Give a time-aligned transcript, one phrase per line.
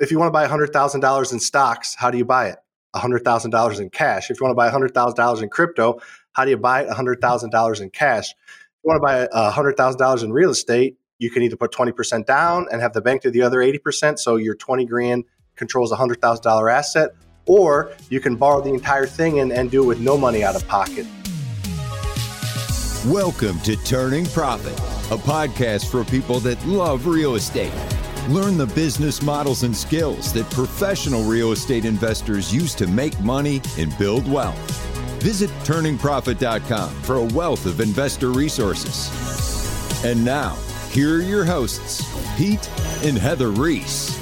[0.00, 2.58] If you want to buy $100,000 in stocks, how do you buy it?
[2.94, 4.30] $100,000 in cash.
[4.30, 6.00] If you want to buy $100,000 in crypto,
[6.32, 6.88] how do you buy it?
[6.88, 8.30] $100,000 in cash.
[8.30, 8.36] If
[8.84, 12.80] you want to buy $100,000 in real estate, you can either put 20% down and
[12.80, 14.20] have the bank do the other 80%.
[14.20, 15.24] So your 20 grand
[15.56, 17.10] controls a $100,000 asset,
[17.46, 20.54] or you can borrow the entire thing and, and do it with no money out
[20.54, 21.06] of pocket.
[23.06, 24.78] Welcome to Turning Profit,
[25.10, 27.72] a podcast for people that love real estate.
[28.28, 33.62] Learn the business models and skills that professional real estate investors use to make money
[33.78, 34.58] and build wealth.
[35.22, 39.08] Visit turningprofit.com for a wealth of investor resources.
[40.04, 40.58] And now,
[40.90, 42.04] here are your hosts,
[42.36, 42.68] Pete
[43.02, 44.14] and Heather Reese.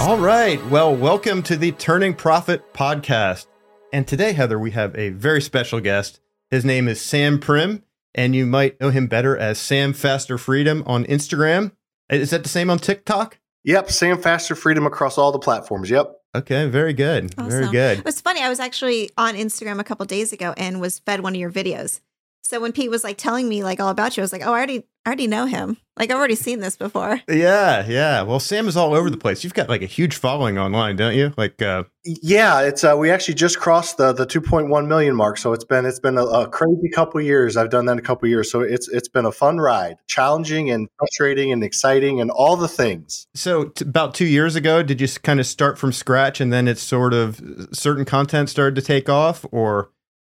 [0.00, 0.60] All right.
[0.70, 3.46] Well, welcome to the Turning Profit podcast.
[3.92, 6.18] And today, Heather, we have a very special guest.
[6.50, 7.82] His name is Sam Primm
[8.14, 11.72] and you might know him better as Sam Faster Freedom on Instagram.
[12.10, 13.38] Is that the same on TikTok?
[13.64, 15.90] Yep, Sam Faster Freedom across all the platforms.
[15.90, 16.14] Yep.
[16.34, 17.34] Okay, very good.
[17.36, 17.50] Awesome.
[17.50, 17.98] Very good.
[17.98, 18.40] It was funny.
[18.40, 21.50] I was actually on Instagram a couple days ago and was fed one of your
[21.50, 22.00] videos.
[22.42, 24.52] So when Pete was like telling me like all about you, I was like, oh,
[24.52, 25.78] I already I already know him.
[25.98, 27.22] Like I've already seen this before.
[27.30, 28.20] Yeah, yeah.
[28.20, 29.42] Well, Sam is all over the place.
[29.42, 31.32] You've got like a huge following online, don't you?
[31.38, 35.38] Like uh Yeah, it's uh we actually just crossed the the 2.1 million mark.
[35.38, 37.56] So it's been it's been a, a crazy couple years.
[37.56, 38.52] I've done that a couple years.
[38.52, 39.96] So it's it's been a fun ride.
[40.08, 43.26] Challenging and frustrating and exciting and all the things.
[43.34, 46.68] So t- about 2 years ago, did you kind of start from scratch and then
[46.68, 47.40] it's sort of
[47.72, 49.90] certain content started to take off or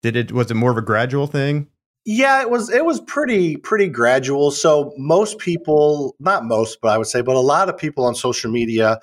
[0.03, 1.69] did it was it more of a gradual thing?
[2.11, 4.51] Yeah, it was it was pretty pretty gradual.
[4.51, 8.15] So most people, not most, but I would say, but a lot of people on
[8.15, 8.99] social media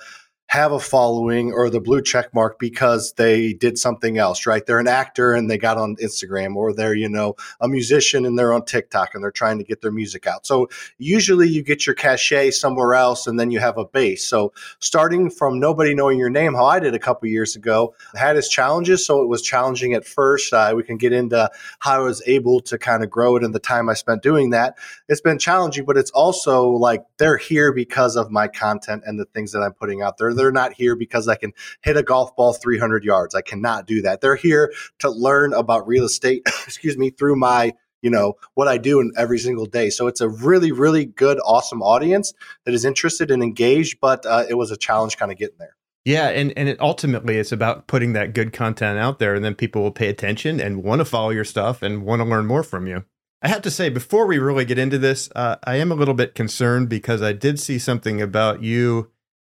[0.48, 4.64] have a following or the blue check mark because they did something else, right?
[4.64, 8.38] They're an actor and they got on Instagram, or they're, you know, a musician and
[8.38, 10.46] they're on TikTok and they're trying to get their music out.
[10.46, 14.26] So usually you get your cachet somewhere else and then you have a base.
[14.26, 18.36] So starting from nobody knowing your name, how I did a couple years ago, had
[18.36, 19.04] its challenges.
[19.04, 20.52] So it was challenging at first.
[20.52, 21.50] Uh, we can get into
[21.80, 24.50] how I was able to kind of grow it in the time I spent doing
[24.50, 24.78] that.
[25.08, 29.24] It's been challenging, but it's also like they're here because of my content and the
[29.24, 31.52] things that I'm putting out there they're not here because I can
[31.82, 33.34] hit a golf ball 300 yards.
[33.34, 34.20] I cannot do that.
[34.20, 38.78] They're here to learn about real estate, excuse me, through my you know what I
[38.78, 39.90] do in every single day.
[39.90, 42.32] So it's a really, really good, awesome audience
[42.64, 43.98] that is interested and engaged.
[44.00, 45.76] But uh, it was a challenge, kind of getting there.
[46.04, 49.56] Yeah, and and it ultimately it's about putting that good content out there, and then
[49.56, 52.62] people will pay attention and want to follow your stuff and want to learn more
[52.62, 53.04] from you.
[53.42, 56.14] I have to say, before we really get into this, uh, I am a little
[56.14, 59.10] bit concerned because I did see something about you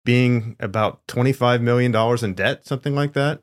[0.08, 3.42] being about $25 million in debt, something like that?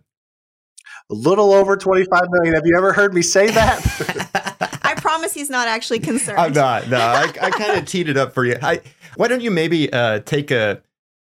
[1.10, 2.54] A little over 25 million.
[2.54, 4.80] Have you ever heard me say that?
[4.82, 6.38] I promise he's not actually concerned.
[6.38, 6.88] I'm not.
[6.88, 8.56] No, I, I kind of teed it up for you.
[8.62, 8.80] I,
[9.16, 10.80] why don't you maybe uh, take a,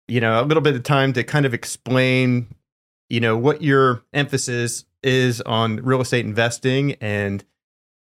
[0.08, 2.46] you know, a little bit of time to kind of explain,
[3.10, 7.44] you know, what your emphasis is on real estate investing and,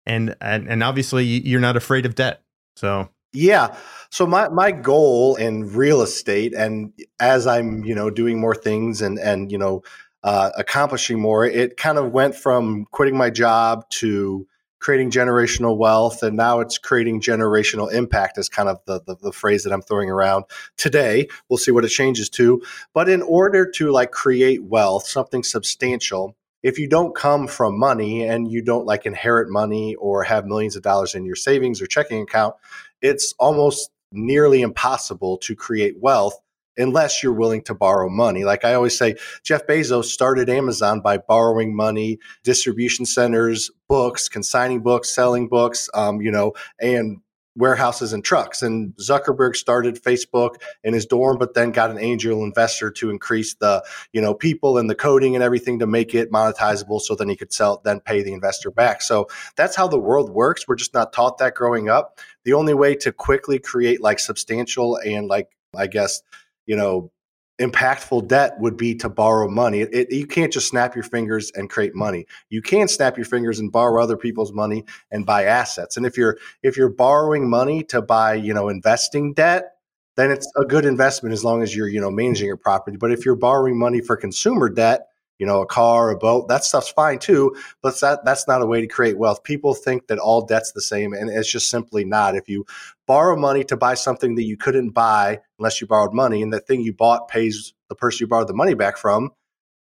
[0.05, 2.41] and, and, and obviously you're not afraid of debt.
[2.77, 3.75] So yeah.
[4.15, 9.01] So my my goal in real estate, and as I'm you know doing more things
[9.01, 9.83] and and you know
[10.23, 14.47] uh, accomplishing more, it kind of went from quitting my job to
[14.79, 18.37] creating generational wealth, and now it's creating generational impact.
[18.37, 20.45] Is kind of the, the the phrase that I'm throwing around
[20.77, 21.27] today.
[21.49, 22.61] We'll see what it changes to.
[22.93, 28.23] But in order to like create wealth, something substantial, if you don't come from money
[28.23, 31.85] and you don't like inherit money or have millions of dollars in your savings or
[31.85, 32.55] checking account,
[33.01, 36.39] it's almost nearly impossible to create wealth
[36.77, 38.43] unless you're willing to borrow money.
[38.43, 44.81] Like I always say, Jeff Bezos started Amazon by borrowing money, distribution centers, books, consigning
[44.81, 47.21] books, selling books, um, you know, and
[47.55, 48.61] warehouses and trucks.
[48.61, 53.55] And Zuckerberg started Facebook in his dorm, but then got an angel investor to increase
[53.55, 57.29] the, you know, people and the coding and everything to make it monetizable so then
[57.29, 59.01] he could sell, then pay the investor back.
[59.01, 60.67] So that's how the world works.
[60.67, 62.19] We're just not taught that growing up.
[62.43, 66.21] The only way to quickly create like substantial and like, I guess,
[66.65, 67.11] you know,
[67.59, 69.81] impactful debt would be to borrow money.
[69.81, 72.25] It, it, you can't just snap your fingers and create money.
[72.49, 75.97] You can snap your fingers and borrow other people's money and buy assets.
[75.97, 79.75] And if you're if you're borrowing money to buy, you know, investing debt,
[80.17, 82.97] then it's a good investment as long as you're, you know, managing your property.
[82.97, 85.07] But if you're borrowing money for consumer debt,
[85.37, 88.65] you know, a car, a boat, that stuff's fine too, but that that's not a
[88.65, 89.43] way to create wealth.
[89.43, 92.35] People think that all debt's the same, and it's just simply not.
[92.35, 92.65] If you
[93.07, 96.59] borrow money to buy something that you couldn't buy unless you borrowed money, and the
[96.59, 99.31] thing you bought pays the person you borrowed the money back from,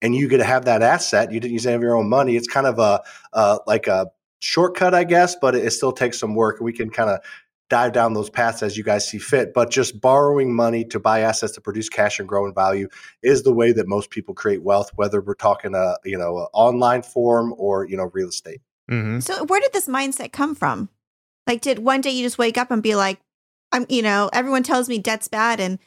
[0.02, 2.36] and you get to have that asset, you didn't use any of your own money.
[2.36, 3.02] It's kind of a
[3.34, 4.08] uh, like a
[4.40, 6.60] shortcut, I guess, but it, it still takes some work.
[6.60, 7.20] We can kind of
[7.70, 9.54] dive down those paths as you guys see fit.
[9.54, 12.90] But just borrowing money to buy assets to produce cash and grow in value
[13.24, 16.44] is the way that most people create wealth, whether we're talking a you know a
[16.54, 18.62] online form or you know real estate.
[18.90, 19.20] Mm-hmm.
[19.22, 20.90] So where did this mindset come from?
[21.52, 23.20] Like, did one day you just wake up and be like,
[23.74, 25.80] I'm, you know, everyone tells me debt's bad and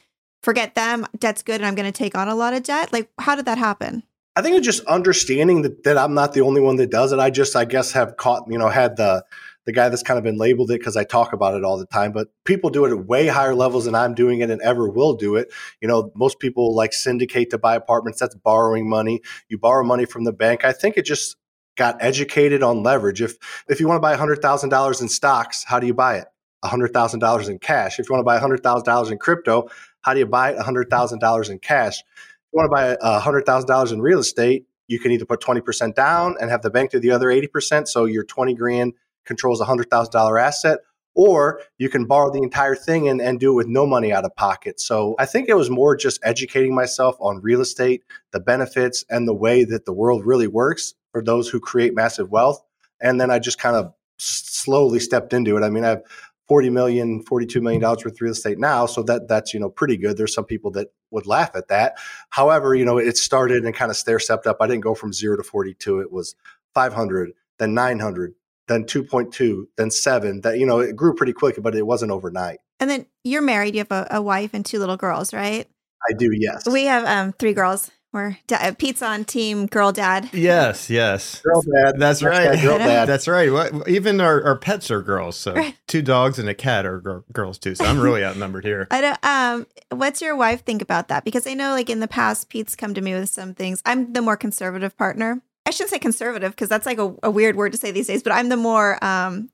[0.43, 2.93] forget them, debt's good, and I'm going to take on a lot of debt.
[2.93, 4.03] Like, how did that happen?
[4.35, 7.17] I think it's just understanding that, that I'm not the only one that does it.
[7.17, 9.25] I just, I guess, have caught, you know, had the
[9.65, 11.87] the guy that's kind of been labeled it because I talk about it all the
[11.87, 12.11] time.
[12.11, 15.15] But people do it at way higher levels than I'm doing it and ever will
[15.15, 15.51] do it.
[15.81, 18.19] You know, most people like syndicate to buy apartments.
[18.19, 19.21] That's borrowing money.
[19.49, 20.63] You borrow money from the bank.
[20.63, 21.35] I think it just
[21.75, 23.21] got educated on leverage.
[23.21, 23.37] If
[23.67, 26.27] if you want to buy hundred thousand dollars in stocks, how do you buy it?
[26.63, 27.99] hundred thousand dollars in cash.
[27.99, 29.69] If you want to buy hundred thousand dollars in crypto,
[30.01, 30.59] how do you buy it?
[30.59, 31.99] hundred thousand dollars in cash.
[31.99, 35.41] If you want to buy hundred thousand dollars in real estate, you can either put
[35.41, 37.87] twenty percent down and have the bank do the other eighty percent.
[37.87, 38.93] So your twenty grand
[39.25, 40.79] controls a hundred thousand dollar asset,
[41.13, 44.25] or you can borrow the entire thing and, and do it with no money out
[44.25, 44.79] of pocket.
[44.79, 49.27] So I think it was more just educating myself on real estate, the benefits, and
[49.27, 52.61] the way that the world really works for those who create massive wealth.
[52.99, 55.63] And then I just kind of slowly stepped into it.
[55.63, 56.01] I mean, I have
[56.49, 58.85] 40 million, 42 million dollars worth of real estate now.
[58.85, 60.17] So that that's, you know, pretty good.
[60.17, 61.93] There's some people that would laugh at that.
[62.31, 64.57] However, you know, it started and kind of stair stepped up.
[64.59, 66.01] I didn't go from zero to 42.
[66.01, 66.35] It was
[66.73, 68.33] 500, then 900,
[68.67, 70.41] then 2.2, then seven.
[70.41, 72.59] That you know, it grew pretty quick, but it wasn't overnight.
[72.81, 73.73] And then you're married.
[73.73, 75.65] You have a, a wife and two little girls, right?
[76.09, 76.29] I do.
[76.33, 76.67] Yes.
[76.67, 77.89] We have um, three girls.
[78.15, 80.29] We're da- Pete's on team girl dad.
[80.31, 81.41] Yes, yes.
[81.41, 81.99] Girl dad.
[81.99, 82.57] That's right.
[82.61, 83.05] girl dad.
[83.09, 83.51] That's right.
[83.51, 85.35] What, even our, our pets are girls.
[85.35, 85.75] So right.
[85.85, 87.75] two dogs and a cat are gr- girls too.
[87.75, 88.87] So I'm really outnumbered here.
[88.91, 91.25] I don't, um, what's your wife think about that?
[91.25, 93.81] Because I know, like in the past, Pete's come to me with some things.
[93.85, 95.41] I'm the more conservative partner.
[95.65, 98.23] I shouldn't say conservative because that's like a, a, weird word to say these days,
[98.23, 99.49] but I'm the more um,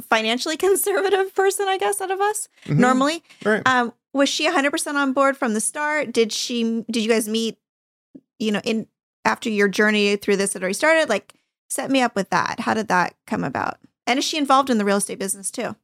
[0.00, 2.80] financially conservative person, I guess, out of us mm-hmm.
[2.80, 3.22] normally.
[3.44, 3.62] Right.
[3.66, 6.12] Um, was she 100% on board from the start?
[6.12, 7.59] Did she, did you guys meet,
[8.40, 8.86] you know, in
[9.24, 11.08] after your journey through this had already started?
[11.08, 11.34] Like,
[11.68, 12.60] set me up with that.
[12.60, 13.78] How did that come about?
[14.06, 15.76] And is she involved in the real estate business too?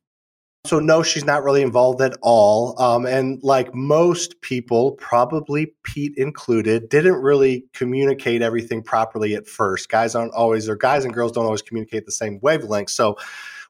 [0.64, 2.80] So no, she's not really involved at all.
[2.82, 9.88] Um, and like most people, probably Pete included, didn't really communicate everything properly at first.
[9.88, 12.90] Guys aren't always, or guys and girls don't always communicate the same wavelength.
[12.90, 13.16] So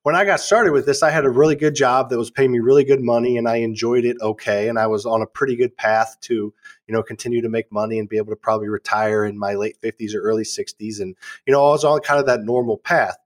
[0.06, 2.52] when I got started with this, I had a really good job that was paying
[2.52, 4.68] me really good money, and I enjoyed it okay.
[4.68, 7.98] And I was on a pretty good path to, you know, continue to make money
[7.98, 11.00] and be able to probably retire in my late fifties or early sixties.
[11.00, 13.16] And you know, I was on kind of that normal path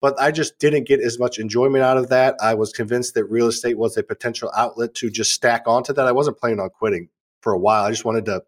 [0.00, 2.34] but I just didn't get as much enjoyment out of that.
[2.42, 6.06] I was convinced that real estate was a potential outlet to just stack onto that.
[6.06, 7.08] I wasn't planning on quitting
[7.40, 7.84] for a while.
[7.84, 8.42] I just wanted to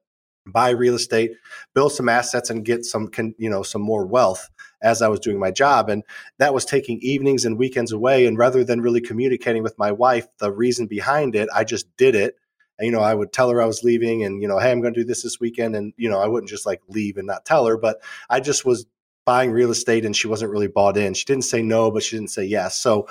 [0.45, 1.33] buy real estate,
[1.73, 4.51] build some assets, and get some, you know, some more wealth
[4.83, 5.89] as I was doing my job.
[5.89, 6.03] And
[6.39, 8.27] that was taking evenings and weekends away.
[8.27, 12.15] And rather than really communicating with my wife the reason behind it, I just did
[12.15, 12.37] it.
[12.79, 14.81] And, you know, I would tell her I was leaving and, you know, hey, I'm
[14.81, 15.75] going to do this this weekend.
[15.75, 18.65] And, you know, I wouldn't just like leave and not tell her, but I just
[18.65, 18.87] was
[19.25, 21.15] buying real estate and she wasn't really bought in.
[21.15, 22.79] She didn't say no, but she didn't say yes.
[22.79, 23.09] So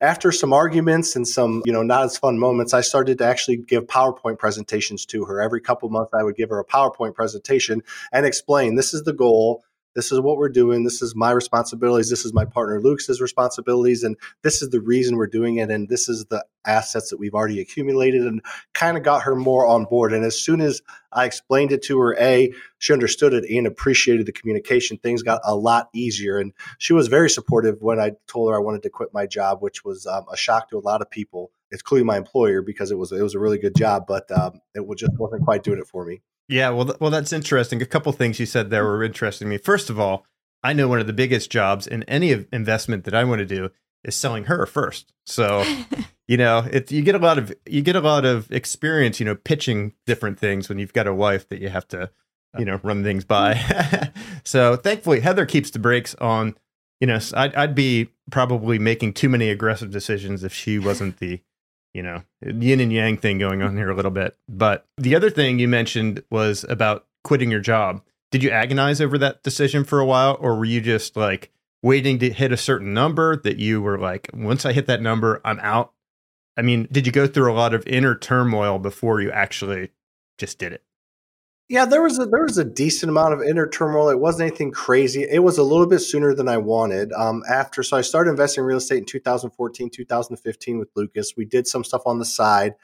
[0.00, 3.56] after some arguments and some, you know, not as fun moments, I started to actually
[3.56, 5.40] give PowerPoint presentations to her.
[5.40, 9.12] Every couple months I would give her a PowerPoint presentation and explain this is the
[9.12, 9.64] goal
[9.96, 10.84] this is what we're doing.
[10.84, 12.10] This is my responsibilities.
[12.10, 14.04] This is my partner Luke's responsibilities.
[14.04, 15.70] And this is the reason we're doing it.
[15.70, 18.42] And this is the assets that we've already accumulated and
[18.74, 20.12] kind of got her more on board.
[20.12, 20.82] And as soon as
[21.12, 24.98] I explained it to her, A, she understood it and appreciated the communication.
[24.98, 26.38] Things got a lot easier.
[26.38, 29.62] And she was very supportive when I told her I wanted to quit my job,
[29.62, 32.98] which was um, a shock to a lot of people, including my employer, because it
[32.98, 35.86] was it was a really good job, but um, it just wasn't quite doing it
[35.86, 36.20] for me.
[36.48, 37.82] Yeah, well, th- well, that's interesting.
[37.82, 39.58] A couple things you said there were interesting to me.
[39.58, 40.26] First of all,
[40.62, 43.70] I know one of the biggest jobs in any investment that I want to do
[44.04, 45.12] is selling her first.
[45.26, 45.64] So,
[46.28, 49.26] you know, it you get a lot of you get a lot of experience, you
[49.26, 52.10] know, pitching different things when you've got a wife that you have to,
[52.58, 54.10] you know, run things by.
[54.44, 56.56] so, thankfully, Heather keeps the brakes on.
[57.00, 61.40] You know, I'd, I'd be probably making too many aggressive decisions if she wasn't the
[61.96, 64.36] you know, yin and yang thing going on here a little bit.
[64.46, 68.02] But the other thing you mentioned was about quitting your job.
[68.30, 71.50] Did you agonize over that decision for a while, or were you just like
[71.82, 75.40] waiting to hit a certain number that you were like, once I hit that number,
[75.42, 75.94] I'm out?
[76.54, 79.92] I mean, did you go through a lot of inner turmoil before you actually
[80.36, 80.82] just did it?
[81.68, 84.08] Yeah, there was a there was a decent amount of inner turmoil.
[84.08, 85.26] It wasn't anything crazy.
[85.28, 87.12] It was a little bit sooner than I wanted.
[87.12, 91.34] Um, after so I started investing in real estate in 2014, 2015 with Lucas.
[91.36, 92.74] We did some stuff on the side,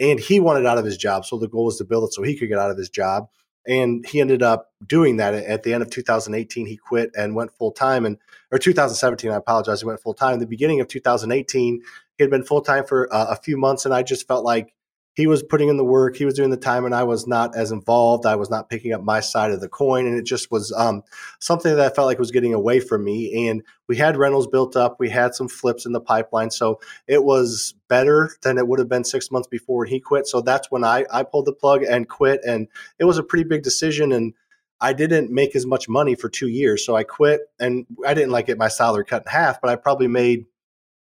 [0.00, 1.24] and he wanted out of his job.
[1.24, 3.28] So the goal was to build it so he could get out of his job.
[3.68, 6.66] And he ended up doing that at the end of 2018.
[6.66, 8.04] He quit and went full time.
[8.04, 8.18] And
[8.50, 9.80] or 2017, I apologize.
[9.80, 10.40] He went full time.
[10.40, 11.82] The beginning of 2018,
[12.18, 14.74] he had been full time for uh, a few months, and I just felt like
[15.14, 17.56] he was putting in the work, he was doing the time, and I was not
[17.56, 18.26] as involved.
[18.26, 21.02] I was not picking up my side of the coin, and it just was um,
[21.38, 23.48] something that I felt like was getting away from me.
[23.48, 27.22] And we had rentals built up, we had some flips in the pipeline, so it
[27.22, 30.26] was better than it would have been six months before he quit.
[30.26, 32.66] So that's when I I pulled the plug and quit, and
[32.98, 34.34] it was a pretty big decision and.
[34.80, 36.84] I didn't make as much money for two years.
[36.84, 39.76] So I quit and I didn't like get my salary cut in half, but I
[39.76, 40.44] probably made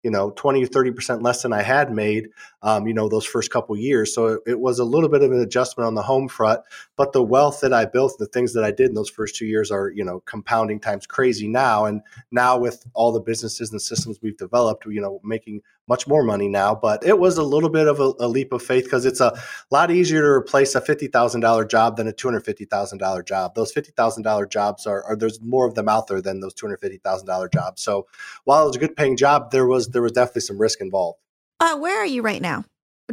[0.03, 2.29] you know 20 or 30 percent less than i had made
[2.63, 4.15] um, you know those first couple years.
[4.15, 6.61] So it, it, was a little bit of an adjustment on the home front
[6.97, 9.47] but the wealth that i built the things that i did in those first two
[9.47, 11.85] years are you know compounding times crazy now.
[11.85, 12.01] And
[12.31, 16.49] now with all the businesses and systems we've developed you know making much more money
[16.49, 16.75] now.
[16.75, 19.39] But it was a little bit of a, a leap of faith because it's a
[19.71, 23.55] lot easier to replace a $50000 job than a $250000 job.
[23.55, 27.83] Those $50000 jobs are, are there's more of them out there than those $250000 jobs.
[27.83, 28.07] So
[28.45, 31.19] while it was a good paying job there was there was definitely some risk involved.
[31.63, 32.65] Uh, where are you right now?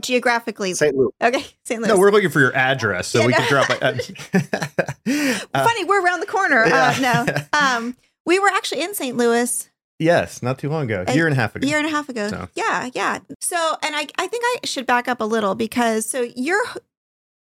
[0.01, 0.95] Geographically, St.
[0.97, 1.11] Louis.
[1.21, 1.81] Okay, St.
[1.81, 1.89] Louis.
[1.89, 3.37] No, we're looking for your address so yeah, we no.
[3.37, 3.83] can drop it.
[5.53, 6.65] uh, Funny, we're around the corner.
[6.65, 6.95] Yeah.
[6.97, 9.15] Uh, no, um, we were actually in St.
[9.15, 9.69] Louis.
[9.99, 11.67] Yes, not too long ago, a year and a half ago.
[11.67, 12.29] Year and a half ago.
[12.29, 12.47] So.
[12.55, 13.19] Yeah, yeah.
[13.41, 16.63] So, and I, I think I should back up a little because so you're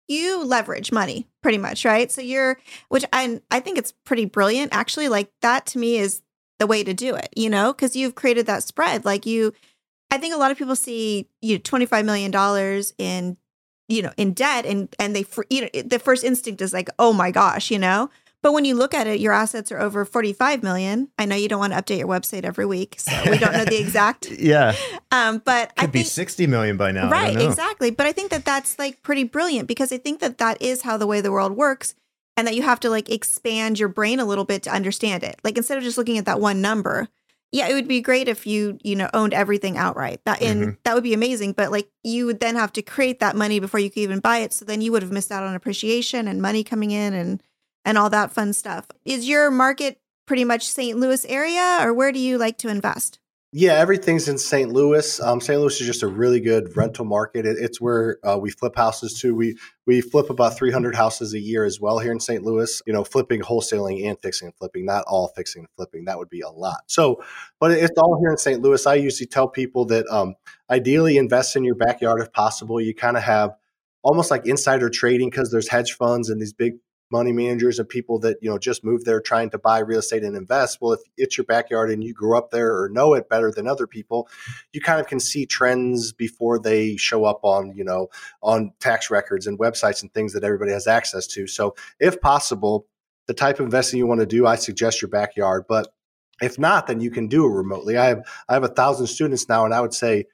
[0.09, 2.11] you leverage money pretty much, right?
[2.11, 2.59] So you're,
[2.89, 5.07] which I I think it's pretty brilliant actually.
[5.07, 6.21] Like that to me is
[6.59, 9.05] the way to do it, you know, because you've created that spread.
[9.05, 9.53] Like you,
[10.13, 13.37] I think a lot of people see you know, $25 million in,
[13.87, 17.13] you know, in debt and, and they, you know, the first instinct is like, oh
[17.13, 18.11] my gosh, you know,
[18.43, 21.09] but when you look at it, your assets are over 45 million.
[21.17, 23.65] I know you don't want to update your website every week, so we don't know
[23.65, 24.29] the exact.
[24.37, 24.75] yeah.
[25.11, 27.09] Um, but I could I be 60 million by now.
[27.09, 27.89] Right, exactly.
[27.89, 30.97] But I think that that's like pretty brilliant because I think that that is how
[30.97, 31.95] the way the world works
[32.37, 35.39] and that you have to like expand your brain a little bit to understand it.
[35.43, 37.07] Like instead of just looking at that one number,
[37.53, 40.19] yeah, it would be great if you, you know, owned everything outright.
[40.25, 40.71] That and mm-hmm.
[40.83, 41.53] that would be amazing.
[41.53, 44.39] But like you would then have to create that money before you could even buy
[44.39, 44.53] it.
[44.53, 47.43] So then you would have missed out on appreciation and money coming in and
[47.85, 48.87] and all that fun stuff.
[49.05, 50.97] Is your market pretty much St.
[50.97, 53.19] Louis area or where do you like to invest?
[53.55, 54.71] Yeah, everything's in St.
[54.71, 55.19] Louis.
[55.19, 55.59] Um, St.
[55.59, 57.45] Louis is just a really good rental market.
[57.45, 59.35] It, it's where uh, we flip houses too.
[59.35, 62.43] We we flip about 300 houses a year as well here in St.
[62.43, 62.81] Louis.
[62.87, 64.85] You know, flipping, wholesaling, and fixing and flipping.
[64.85, 66.05] Not all fixing and flipping.
[66.05, 66.81] That would be a lot.
[66.87, 67.23] So,
[67.59, 68.59] but it's all here in St.
[68.59, 68.87] Louis.
[68.87, 70.33] I usually tell people that um,
[70.71, 72.81] ideally invest in your backyard if possible.
[72.81, 73.51] You kind of have
[74.01, 76.73] almost like insider trading because there's hedge funds and these big
[77.13, 80.23] money managers and people that you know just moved there trying to buy real estate
[80.23, 80.79] and invest.
[80.81, 83.67] Well if it's your backyard and you grew up there or know it better than
[83.67, 84.27] other people
[84.73, 88.09] you kind of can see trends before they show up on you know
[88.41, 91.47] on tax records and websites and things that everybody has access to.
[91.47, 92.87] So if possible
[93.27, 95.65] the type of investing you want to do i suggest your backyard.
[95.69, 95.93] But
[96.41, 97.95] if not then you can do it remotely.
[97.95, 100.25] I have i have a thousand students now and i would say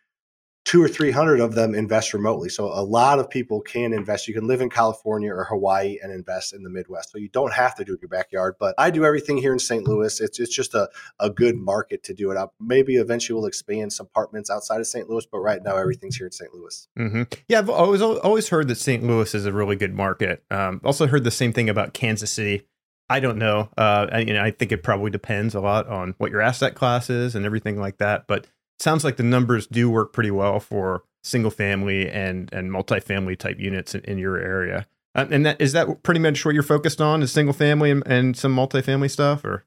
[0.65, 2.49] two or three hundred of them invest remotely.
[2.49, 4.27] So a lot of people can invest.
[4.27, 7.11] You can live in California or Hawaii and invest in the Midwest.
[7.11, 8.55] So you don't have to do it in your backyard.
[8.59, 9.87] But I do everything here in St.
[9.87, 10.19] Louis.
[10.19, 10.89] It's it's just a,
[11.19, 12.37] a good market to do it.
[12.37, 15.09] I'll, maybe eventually we'll expand some apartments outside of St.
[15.09, 16.53] Louis, but right now everything's here in St.
[16.53, 16.87] Louis.
[16.97, 17.23] Mm-hmm.
[17.47, 19.03] Yeah, I've always always heard that St.
[19.03, 20.43] Louis is a really good market.
[20.51, 22.67] Um, also heard the same thing about Kansas City.
[23.09, 23.69] I don't know.
[23.75, 26.75] Uh, I, you know, I think it probably depends a lot on what your asset
[26.75, 28.25] class is and everything like that.
[28.27, 28.45] But
[28.79, 33.59] sounds like the numbers do work pretty well for single family and and multifamily type
[33.59, 34.87] units in, in your area.
[35.15, 38.03] Uh, and that is that pretty much what you're focused on is single family and,
[38.05, 39.65] and some multifamily stuff or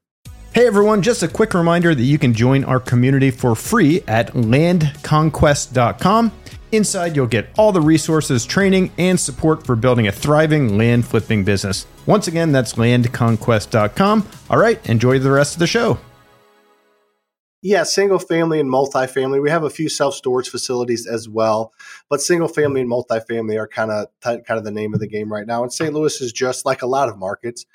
[0.53, 4.33] Hey everyone, just a quick reminder that you can join our community for free at
[4.33, 6.31] landconquest.com.
[6.71, 11.43] Inside, you'll get all the resources, training, and support for building a thriving land flipping
[11.43, 11.87] business.
[12.05, 14.27] Once again, that's landconquest.com.
[14.51, 15.97] All right, enjoy the rest of the show.
[17.65, 19.41] Yeah, single family and multifamily.
[19.41, 21.73] We have a few self storage facilities as well,
[22.09, 25.31] but single family and multifamily are kind of kind of the name of the game
[25.31, 25.63] right now.
[25.63, 25.93] And St.
[25.93, 27.65] Louis is just like a lot of markets.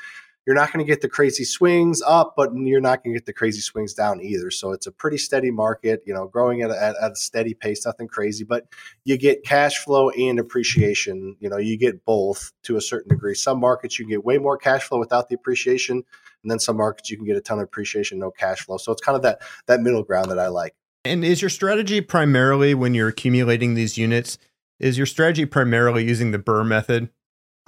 [0.46, 3.24] You're not going to get the crazy swings up, but you're not going to get
[3.24, 4.50] the crazy swings down either.
[4.50, 7.86] So it's a pretty steady market, you know, growing at a, at a steady pace,
[7.86, 8.66] nothing crazy, but
[9.04, 11.36] you get cash flow and appreciation.
[11.40, 13.34] You know, you get both to a certain degree.
[13.34, 16.04] Some markets you get way more cash flow without the appreciation
[16.42, 18.76] and then some markets you can get a ton of appreciation, no cash flow.
[18.76, 20.74] So it's kind of that that middle ground that I like.
[21.04, 24.38] And is your strategy primarily when you're accumulating these units?
[24.80, 27.10] Is your strategy primarily using the BRRRR method?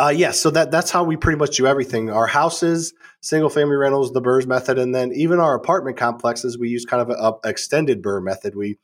[0.01, 2.11] Uh, yes, yeah, so that that's how we pretty much do everything.
[2.11, 6.71] Our houses, single family rentals, the BRRRRs method, and then even our apartment complexes, we
[6.71, 8.55] use kind of a, a extended BRRRR method.
[8.55, 8.79] We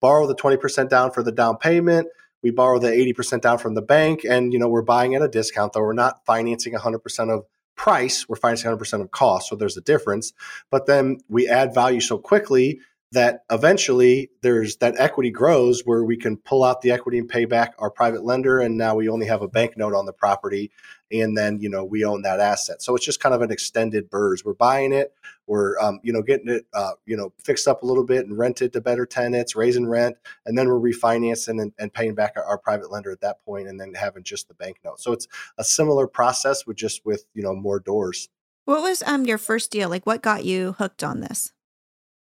[0.00, 2.08] borrow the twenty percent down for the down payment.
[2.42, 5.22] We borrow the eighty percent down from the bank, and you know we're buying at
[5.22, 5.74] a discount.
[5.74, 7.44] Though we're not financing hundred percent of
[7.76, 9.48] price, we're financing 100% of cost.
[9.48, 10.32] So there's a difference.
[10.70, 12.80] But then we add value so quickly
[13.14, 17.44] that eventually there's that equity grows where we can pull out the equity and pay
[17.44, 20.70] back our private lender and now we only have a bank note on the property
[21.10, 22.82] and then you know we own that asset.
[22.82, 25.14] So it's just kind of an extended BRRRR we're buying it
[25.46, 28.38] we're um, you know getting it uh, you know fixed up a little bit and
[28.38, 30.16] rented to better tenants raising rent
[30.46, 33.68] and then we're refinancing and, and paying back our, our, private lender at that point
[33.68, 35.00] and then having just the bank note.
[35.00, 35.28] So it's
[35.58, 38.28] a similar process with just with you know more doors.
[38.64, 39.88] What was um your first deal?
[39.88, 41.53] Like what got you hooked on this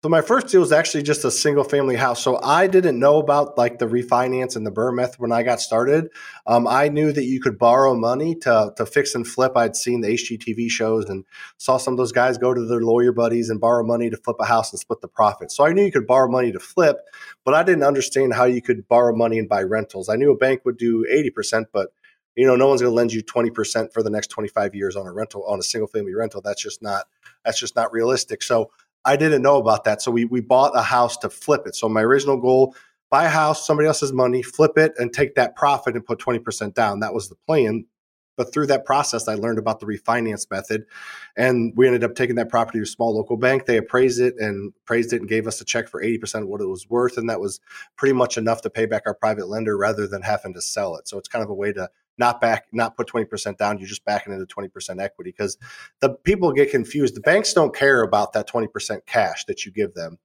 [0.03, 2.23] so my first deal was actually just a single family house.
[2.23, 5.61] So I didn't know about like the refinance and the BRRRR method when I got
[5.61, 6.09] started.
[6.47, 9.55] Um, I knew that you could borrow money to to fix and flip.
[9.55, 11.23] I'd seen the HGTV shows and
[11.57, 14.37] saw some of those guys go to their lawyer buddies and borrow money to flip
[14.39, 15.51] a house and split the profit.
[15.51, 16.97] So I knew you could borrow money to flip,
[17.45, 20.09] but I didn't understand how you could borrow money and buy rentals.
[20.09, 21.93] I knew a bank would do 80%, but
[22.35, 25.05] you know, no one's going to lend you 20% for the next 25 years on
[25.05, 26.41] a rental on a single family rental.
[26.41, 27.05] That's just not
[27.45, 28.41] that's just not realistic.
[28.41, 28.71] So
[29.05, 30.01] I didn't know about that.
[30.01, 31.75] So we we bought a house to flip it.
[31.75, 32.75] So my original goal,
[33.09, 36.73] buy a house, somebody else's money, flip it and take that profit and put 20%
[36.73, 36.99] down.
[37.01, 37.85] That was the plan.
[38.37, 40.85] But through that process, I learned about the refinance method.
[41.35, 43.65] And we ended up taking that property to a small local bank.
[43.65, 46.61] They appraised it and appraised it and gave us a check for 80% of what
[46.61, 47.17] it was worth.
[47.17, 47.59] And that was
[47.97, 51.07] pretty much enough to pay back our private lender rather than having to sell it.
[51.07, 51.89] So it's kind of a way to
[52.21, 53.79] not back, not put 20% down.
[53.79, 55.57] You're just backing into 20% equity because
[56.01, 57.15] the people get confused.
[57.15, 60.19] The banks don't care about that 20% cash that you give them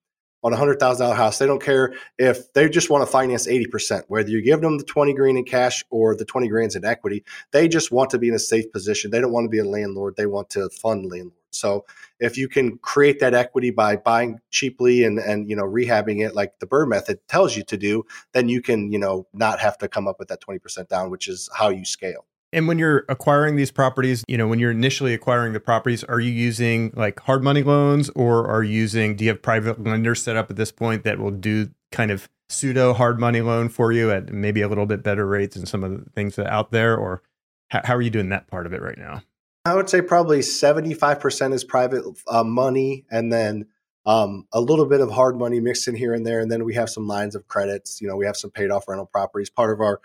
[0.44, 1.38] on a hundred thousand dollar house.
[1.38, 4.84] They don't care if they just want to finance 80%, whether you give them the
[4.84, 7.24] 20 grand in cash or the 20 grand in equity.
[7.50, 9.10] They just want to be in a safe position.
[9.10, 10.16] They don't want to be a landlord.
[10.16, 11.45] They want to fund landlords.
[11.56, 11.84] So
[12.20, 16.34] if you can create that equity by buying cheaply and and you know rehabbing it
[16.34, 19.78] like the BRRRR method tells you to do, then you can you know not have
[19.78, 22.26] to come up with that 20% down, which is how you scale.
[22.52, 26.20] And when you're acquiring these properties, you know, when you're initially acquiring the properties, are
[26.20, 30.22] you using like hard money loans or are you using, do you have private lenders
[30.22, 33.90] set up at this point that will do kind of pseudo hard money loan for
[33.90, 36.70] you at maybe a little bit better rates than some of the things that out
[36.70, 36.96] there?
[36.96, 37.22] Or
[37.70, 39.22] how are you doing that part of it right now?
[39.66, 43.66] I would say probably 75% is private uh, money and then
[44.06, 46.38] um, a little bit of hard money mixed in here and there.
[46.38, 48.00] And then we have some lines of credits.
[48.00, 49.50] You know, we have some paid off rental properties.
[49.50, 50.00] Part of our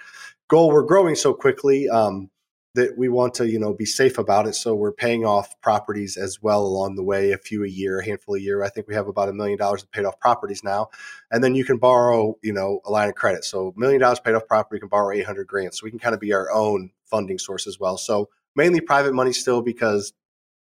[0.48, 2.32] goal, we're growing so quickly um,
[2.74, 4.56] that we want to, you know, be safe about it.
[4.56, 8.04] So we're paying off properties as well along the way, a few a year, a
[8.04, 8.64] handful a year.
[8.64, 10.90] I think we have about a million dollars of paid off properties now.
[11.30, 13.46] And then you can borrow, you know, a line of credit.
[13.46, 15.76] So million dollars paid off property, you can borrow 800 grand.
[15.76, 17.98] So we can kind of be our own funding source as well.
[18.00, 20.14] So mainly private money still because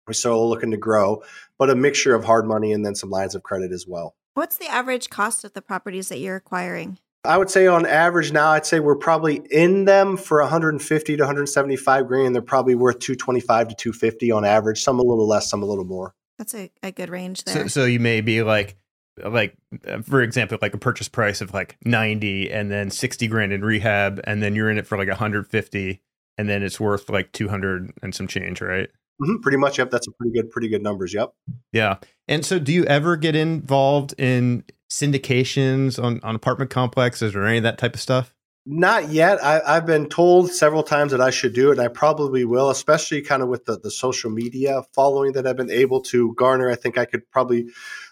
[0.06, 1.22] we're still looking to grow,
[1.58, 4.14] but a mixture of hard money and then some lines of credit as well.
[4.34, 6.98] What's the average cost of the properties that you're acquiring?
[7.24, 11.22] I would say on average now, I'd say we're probably in them for 150 to
[11.22, 12.34] 175 grand.
[12.34, 14.82] They're probably worth 225 to 250 on average.
[14.82, 16.14] Some a little less, some a little more.
[16.38, 17.54] That's a, a good range there.
[17.54, 18.76] So, so you may be like,
[19.22, 19.54] like
[19.86, 23.62] uh, for example, like a purchase price of like 90 and then 60 grand in
[23.62, 26.00] rehab, and then you're in it for like 150
[26.40, 28.88] and then it's worth like 200 and some change, right?
[29.20, 29.76] Mm-hmm, pretty much.
[29.76, 29.90] Yep.
[29.90, 31.12] That's a pretty good, pretty good numbers.
[31.12, 31.34] Yep.
[31.70, 31.96] Yeah.
[32.28, 37.58] And so do you ever get involved in syndications on, on apartment complexes or any
[37.58, 38.34] of that type of stuff?
[38.64, 39.42] Not yet.
[39.44, 42.70] I, have been told several times that I should do it, and I probably will,
[42.70, 46.70] especially kind of with the, the social media following that I've been able to garner.
[46.70, 47.68] I think I could probably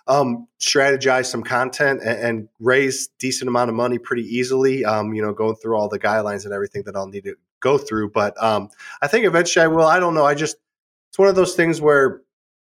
[0.06, 4.84] um, strategize some content and, and, raise decent amount of money pretty easily.
[4.86, 7.78] Um, you know, going through all the guidelines and everything that I'll need to go
[7.78, 8.10] through.
[8.10, 8.68] But um,
[9.02, 9.86] I think eventually I will.
[9.86, 10.24] I don't know.
[10.24, 10.56] I just
[11.10, 12.22] it's one of those things where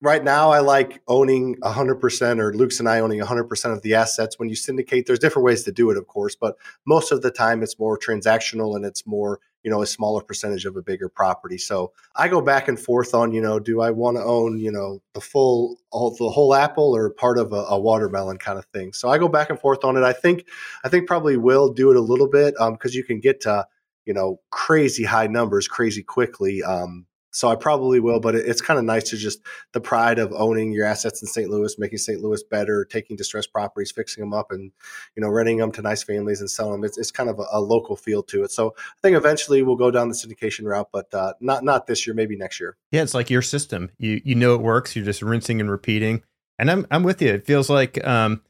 [0.03, 4.39] right now I like owning 100% or Luke's and I owning 100% of the assets.
[4.39, 7.31] When you syndicate, there's different ways to do it, of course, but most of the
[7.31, 11.09] time it's more transactional and it's more, you know, a smaller percentage of a bigger
[11.09, 11.57] property.
[11.57, 14.73] So I go back and forth on, you know, do I want to own, you
[14.73, 18.65] know, the full, all, the whole apple or part of a, a, watermelon kind of
[18.67, 18.93] thing.
[18.93, 20.03] So I go back and forth on it.
[20.03, 20.47] I think,
[20.85, 23.67] I think probably will do it a little bit because um, you can get to,
[24.05, 26.63] you know, crazy high numbers crazy quickly.
[26.63, 29.41] Um, so I probably will, but it's kind of nice to just
[29.73, 31.51] the pride of owning your assets in St.
[31.51, 32.21] Louis, making St.
[32.21, 34.71] Louis better, taking distressed properties, fixing them up, and
[35.17, 36.85] you know renting them to nice families and selling them.
[36.85, 38.51] It's, it's kind of a, a local feel to it.
[38.51, 42.07] So I think eventually we'll go down the syndication route, but uh, not not this
[42.07, 42.77] year, maybe next year.
[42.91, 43.91] Yeah, it's like your system.
[43.97, 44.95] You you know it works.
[44.95, 46.23] You're just rinsing and repeating.
[46.59, 47.33] And I'm I'm with you.
[47.33, 48.43] It feels like um,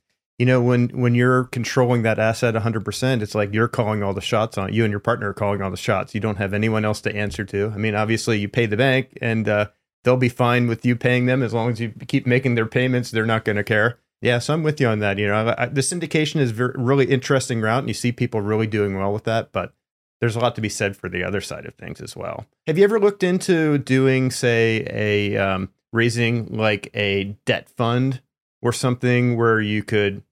[0.42, 4.20] you know when when you're controlling that asset 100% it's like you're calling all the
[4.20, 6.16] shots on you and your partner are calling all the shots.
[6.16, 7.70] You don't have anyone else to answer to.
[7.72, 9.68] I mean obviously you pay the bank and uh,
[10.02, 13.12] they'll be fine with you paying them as long as you keep making their payments
[13.12, 14.00] they're not going to care.
[14.20, 17.60] Yeah so i'm with you on that you know I, the syndication is really interesting
[17.60, 19.74] route and you see people really doing well with that but
[20.20, 22.46] there's a lot to be said for the other side of things as well.
[22.66, 28.22] Have you ever looked into doing say a um, raising like a debt fund
[28.60, 30.24] or something where you could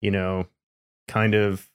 [0.00, 0.46] you know,
[1.06, 1.68] kind of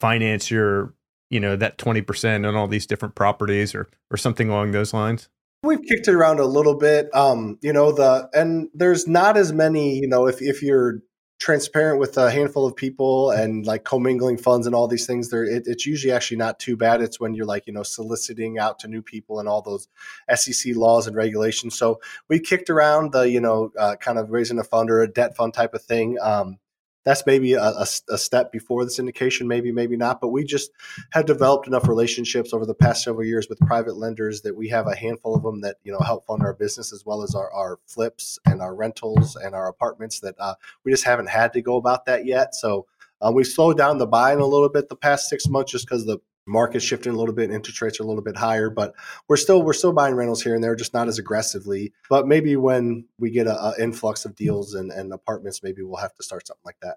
[0.00, 0.94] finance your,
[1.30, 5.28] you know, that 20% on all these different properties or or something along those lines?
[5.62, 7.08] We've kicked it around a little bit.
[7.14, 11.00] Um, you know, the and there's not as many, you know, if if you're
[11.40, 15.44] transparent with a handful of people and like commingling funds and all these things there
[15.44, 18.78] it, it's usually actually not too bad it's when you're like you know soliciting out
[18.78, 19.88] to new people and all those
[20.36, 24.58] sec laws and regulations so we kicked around the you know uh, kind of raising
[24.58, 26.56] a fund or a debt fund type of thing um,
[27.04, 30.20] that's maybe a, a, a, step before the syndication, maybe, maybe not.
[30.20, 30.70] But we just
[31.10, 34.86] have developed enough relationships over the past several years with private lenders that we have
[34.86, 37.52] a handful of them that you know help fund our business as well as our,
[37.52, 40.20] our flips and our rentals and our apartments.
[40.20, 42.54] That uh, we just haven't had to go about that yet.
[42.54, 42.86] So
[43.20, 46.06] uh, we slowed down the buying a little bit the past six months just because
[46.06, 48.94] the market's shifting a little bit interest rates are a little bit higher but
[49.28, 51.92] we're still we're still buying rentals here and there just not as aggressively.
[52.10, 56.00] But maybe when we get a, a influx of deals and, and apartments maybe we'll
[56.00, 56.96] have to start something like that.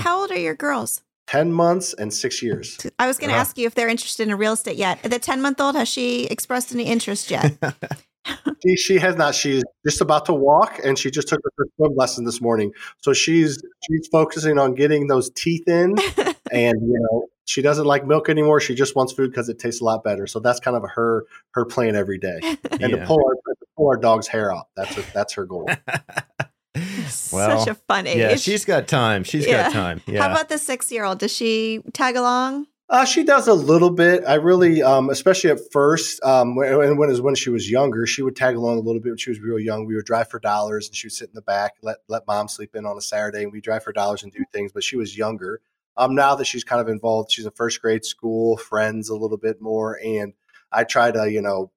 [0.00, 1.02] How old are your girls?
[1.28, 2.78] 10 months and six years.
[2.98, 3.40] I was going to uh-huh.
[3.40, 5.02] ask you if they're interested in real estate yet.
[5.02, 7.58] The 10 month old has she expressed any interest yet?
[8.66, 9.34] She, she has not.
[9.34, 12.72] She's just about to walk and she just took her first swim lesson this morning.
[12.98, 15.94] So she's she's focusing on getting those teeth in
[16.50, 18.60] and you know she doesn't like milk anymore.
[18.60, 20.26] She just wants food because it tastes a lot better.
[20.26, 22.38] So that's kind of her her plan every day,
[22.70, 22.88] and yeah.
[22.88, 24.68] to pull our to pull our dog's hair out.
[24.76, 25.70] That's her, that's her goal.
[27.32, 28.18] well, Such a fun age.
[28.18, 29.24] Yeah, she's got time.
[29.24, 29.64] She's yeah.
[29.64, 30.02] got time.
[30.06, 30.22] Yeah.
[30.22, 31.20] How about the six year old?
[31.20, 32.66] Does she tag along?
[32.88, 34.22] Uh, she does a little bit.
[34.28, 38.36] I really, um, especially at first, um, when, when, when she was younger, she would
[38.36, 39.86] tag along a little bit when she was real young.
[39.86, 42.46] We would drive for dollars, and she would sit in the back, let let mom
[42.46, 44.72] sleep in on a Saturday, and we drive for dollars and do things.
[44.72, 45.60] But she was younger.
[45.96, 49.38] Um, now that she's kind of involved, she's in first grade school, friends a little
[49.38, 50.32] bit more, and
[50.72, 51.70] I try to, you know,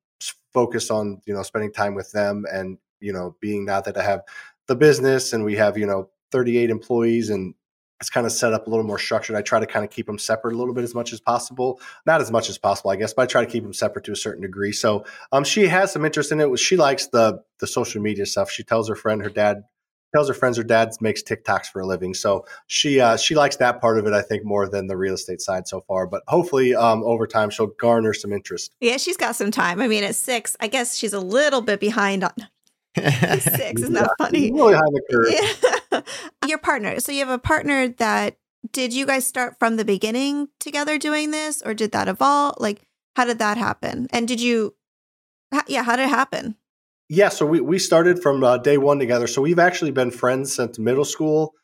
[0.53, 4.03] focus on, you know, spending time with them, and you know, being now that I
[4.03, 4.21] have
[4.67, 7.55] the business and we have, you know, 38 employees and
[7.99, 9.35] it's kind of set up a little more structured.
[9.35, 11.81] I try to kind of keep them separate a little bit as much as possible.
[12.05, 14.13] Not as much as possible, I guess, but I try to keep them separate to
[14.13, 14.71] a certain degree.
[14.71, 16.57] So um, she has some interest in it.
[16.59, 18.49] She likes the the social media stuff.
[18.49, 19.63] She tells her friend her dad
[20.13, 22.13] tells her friends her dad makes TikToks for a living.
[22.13, 25.13] So she uh, she likes that part of it, I think, more than the real
[25.13, 26.07] estate side so far.
[26.07, 28.71] But hopefully, um, over time, she'll garner some interest.
[28.79, 29.81] Yeah, she's got some time.
[29.81, 32.33] I mean, at six, I guess she's a little bit behind on.
[32.95, 34.51] six isn't that funny?
[34.51, 36.01] Really high the curve.
[36.01, 36.01] Yeah.
[36.47, 36.99] Your partner.
[36.99, 38.37] So you have a partner that
[38.71, 42.55] did you guys start from the beginning together doing this, or did that evolve?
[42.59, 42.81] Like,
[43.15, 44.07] how did that happen?
[44.11, 44.75] And did you?
[45.67, 46.55] Yeah, how did it happen?
[47.11, 49.25] Yeah, so we, we started from uh, day one together.
[49.25, 51.55] So we've actually been friends since middle school.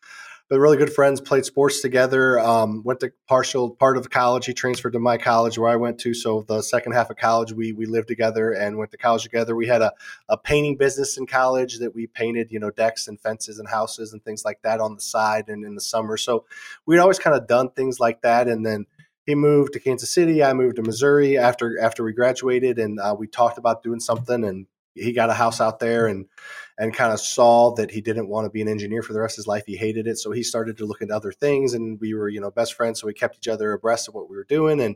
[0.49, 1.21] Been really good friends.
[1.21, 2.39] Played sports together.
[2.39, 4.47] Um, went to partial part of college.
[4.47, 6.15] He transferred to my college where I went to.
[6.15, 9.55] So the second half of college, we we lived together and went to college together.
[9.55, 9.91] We had a,
[10.29, 14.13] a painting business in college that we painted, you know, decks and fences and houses
[14.13, 16.17] and things like that on the side and in the summer.
[16.17, 16.45] So
[16.87, 18.47] we'd always kind of done things like that.
[18.47, 18.85] And then
[19.25, 20.43] he moved to Kansas City.
[20.43, 24.43] I moved to Missouri after after we graduated, and uh, we talked about doing something.
[24.43, 26.25] And he got a house out there and
[26.77, 29.35] and kind of saw that he didn't want to be an engineer for the rest
[29.35, 29.63] of his life.
[29.65, 31.73] He hated it, so he started to look into other things.
[31.73, 34.29] And we were, you know, best friends, so we kept each other abreast of what
[34.29, 34.81] we were doing.
[34.81, 34.95] And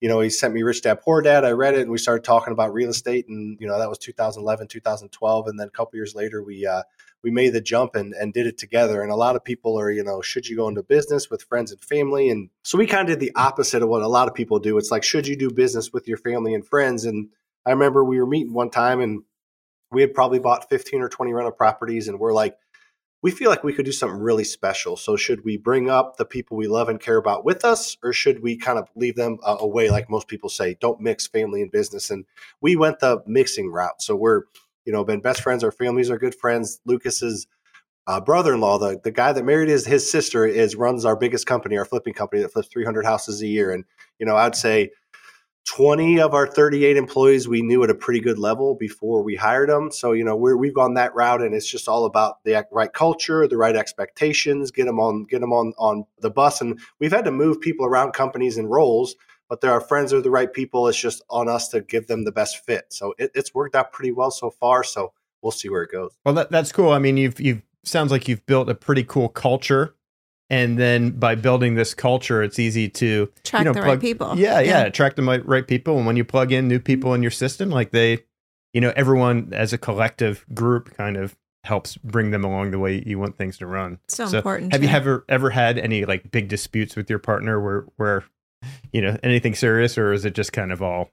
[0.00, 1.44] you know, he sent me Rich Dad Poor Dad.
[1.44, 3.28] I read it, and we started talking about real estate.
[3.28, 6.82] And you know, that was 2011, 2012, and then a couple years later, we uh,
[7.22, 9.02] we made the jump and, and did it together.
[9.02, 11.70] And a lot of people are, you know, should you go into business with friends
[11.70, 12.30] and family?
[12.30, 14.76] And so we kind of did the opposite of what a lot of people do.
[14.76, 17.04] It's like, should you do business with your family and friends?
[17.04, 17.28] And
[17.64, 19.22] I remember we were meeting one time and
[19.92, 22.56] we had probably bought 15 or 20 rental properties and we're like
[23.22, 26.24] we feel like we could do something really special so should we bring up the
[26.24, 29.38] people we love and care about with us or should we kind of leave them
[29.44, 29.90] uh, away?
[29.90, 32.24] Like most people say don't mix family and business and
[32.60, 34.02] we went the mixing route.
[34.02, 34.42] So we're
[34.84, 36.80] you know been best friends our families are good friends.
[36.84, 37.46] Lucas's
[38.08, 41.78] uh, brother-in-law the, the guy that married his, his sister is runs our biggest company
[41.78, 43.72] our flipping company that flips 300 houses a year.
[43.72, 43.84] And
[44.18, 44.90] you know i'd say
[45.64, 49.68] 20 of our 38 employees we knew at a pretty good level before we hired
[49.68, 49.90] them.
[49.92, 52.92] So, you know, we we've gone that route and it's just all about the right
[52.92, 56.60] culture, the right expectations, get them on, get them on, on the bus.
[56.60, 59.14] And we've had to move people around companies and roles,
[59.48, 60.88] but they're our friends, they're the right people.
[60.88, 62.86] It's just on us to give them the best fit.
[62.88, 64.82] So it, it's worked out pretty well so far.
[64.82, 66.16] So we'll see where it goes.
[66.24, 66.90] Well, that, that's cool.
[66.90, 69.94] I mean, you've, you've, sounds like you've built a pretty cool culture
[70.50, 74.00] and then by building this culture it's easy to attract you know, the plug, right
[74.00, 74.38] people.
[74.38, 74.80] Yeah, yeah yeah.
[74.84, 75.96] attract the right people.
[75.96, 78.24] And when you plug in new people in your system like they
[78.72, 83.02] you know everyone as a collective group kind of helps bring them along the way
[83.06, 83.98] you want things to run.
[84.08, 87.60] So, so important have you ever ever had any like big disputes with your partner
[87.60, 88.24] where where
[88.92, 91.10] you know anything serious or is it just kind of all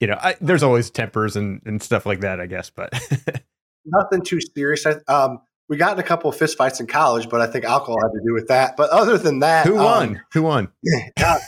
[0.00, 2.92] you know I, there's always tempers and and stuff like that i guess but
[3.84, 4.86] nothing too serious.
[4.86, 7.96] I, um we got in a couple of fistfights in college, but I think alcohol
[8.02, 8.76] had to do with that.
[8.76, 10.08] But other than that, who won?
[10.08, 10.68] Um, who won?
[11.18, 11.40] God,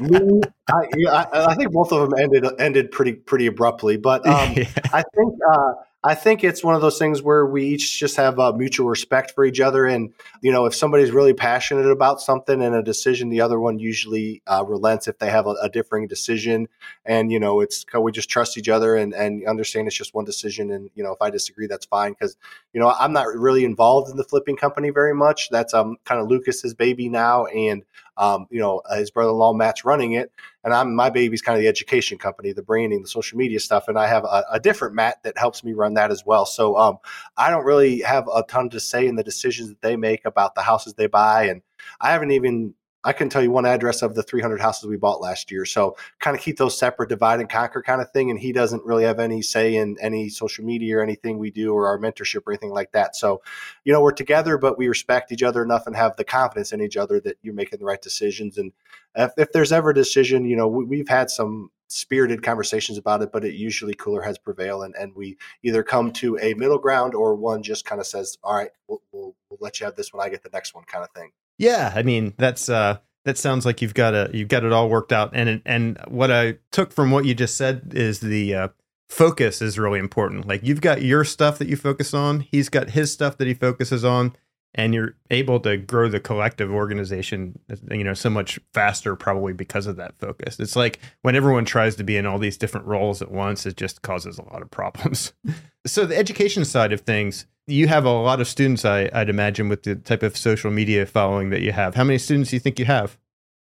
[0.00, 4.52] me, I, I, I, think both of them ended ended pretty pretty abruptly, but um,
[4.56, 4.64] yeah.
[4.92, 5.72] I think uh,
[6.04, 9.30] I think it's one of those things where we each just have a mutual respect
[9.30, 9.86] for each other.
[9.86, 13.78] And, you know, if somebody's really passionate about something and a decision, the other one
[13.78, 16.68] usually uh, relents if they have a, a, differing decision.
[17.04, 20.24] And, you know, it's we just trust each other and, and understand it's just one
[20.24, 20.72] decision.
[20.72, 22.16] And, you know, if I disagree, that's fine.
[22.16, 22.36] Cause,
[22.72, 25.50] you know, I'm not really involved in the flipping company very much.
[25.50, 27.46] That's um, kind of Lucas's baby now.
[27.46, 27.84] And,
[28.16, 30.30] um, you know, his brother-in-law Matt's running it,
[30.64, 33.88] and I'm my baby's kind of the education company, the branding, the social media stuff,
[33.88, 36.46] and I have a, a different Matt that helps me run that as well.
[36.46, 36.98] So um,
[37.36, 40.54] I don't really have a ton to say in the decisions that they make about
[40.54, 41.62] the houses they buy, and
[42.00, 45.20] I haven't even I can tell you one address of the 300 houses we bought
[45.20, 45.64] last year.
[45.64, 48.30] So kind of keep those separate, divide and conquer kind of thing.
[48.30, 51.72] And he doesn't really have any say in any social media or anything we do
[51.72, 53.16] or our mentorship or anything like that.
[53.16, 53.42] So,
[53.84, 56.80] you know, we're together, but we respect each other enough and have the confidence in
[56.80, 58.56] each other that you're making the right decisions.
[58.56, 58.72] And
[59.16, 63.20] if, if there's ever a decision, you know, we, have had some spirited conversations about
[63.22, 64.82] it, but it usually cooler heads prevail.
[64.82, 68.38] And, and we either come to a middle ground or one just kind of says,
[68.44, 70.84] all right, we'll, we'll, we'll let you have this when I get the next one
[70.84, 71.32] kind of thing.
[71.58, 74.88] Yeah, I mean that's uh that sounds like you've got a you've got it all
[74.88, 75.30] worked out.
[75.34, 78.68] And and what I took from what you just said is the uh,
[79.08, 80.46] focus is really important.
[80.46, 83.54] Like you've got your stuff that you focus on, he's got his stuff that he
[83.54, 84.34] focuses on,
[84.74, 87.58] and you're able to grow the collective organization
[87.90, 91.96] you know so much faster probably because of that focus it's like when everyone tries
[91.96, 94.70] to be in all these different roles at once it just causes a lot of
[94.70, 95.32] problems
[95.86, 99.68] so the education side of things you have a lot of students, I, would imagine,
[99.68, 101.94] with the type of social media following that you have.
[101.94, 103.18] How many students do you think you have?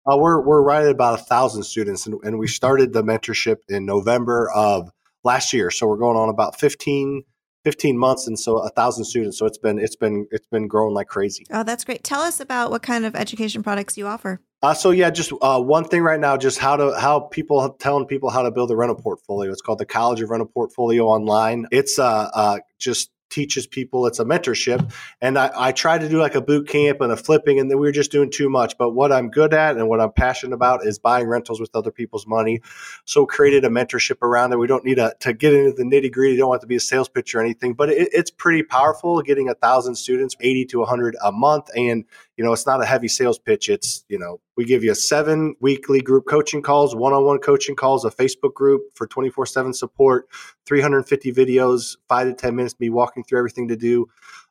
[0.09, 3.57] Uh, we're we're right at about a thousand students, and, and we started the mentorship
[3.69, 4.89] in November of
[5.23, 5.69] last year.
[5.69, 7.23] So we're going on about 15,
[7.63, 9.37] 15 months, and so a thousand students.
[9.37, 11.45] So it's been it's been it's been growing like crazy.
[11.51, 12.03] Oh, that's great!
[12.03, 14.41] Tell us about what kind of education products you offer.
[14.63, 18.05] Uh, so yeah, just uh, one thing right now, just how to how people telling
[18.05, 19.51] people how to build a rental portfolio.
[19.51, 21.67] It's called the College of Rental Portfolio Online.
[21.71, 24.91] It's uh, uh just teaches people it's a mentorship.
[25.21, 27.79] And I, I try to do like a boot camp and a flipping and then
[27.79, 28.77] we were just doing too much.
[28.77, 31.91] But what i'm good at and what i'm passionate about is buying rentals with other
[31.91, 32.61] people's money.
[33.05, 36.11] So created a mentorship around it we don't need a, to get into the nitty
[36.11, 36.37] gritty.
[36.37, 39.49] Don't want to be a sales pitch or anything but it, it's pretty powerful getting
[39.49, 41.69] a thousand students 80 to 100 a month.
[41.75, 42.05] And
[42.41, 43.69] you know, it's not a heavy sales pitch.
[43.69, 47.75] It's, you know, we give you seven weekly group coaching calls, one on one coaching
[47.75, 50.27] calls, a Facebook group for 24 7 support,
[50.65, 54.07] 350 videos, five to 10 minutes, me walking through everything to do,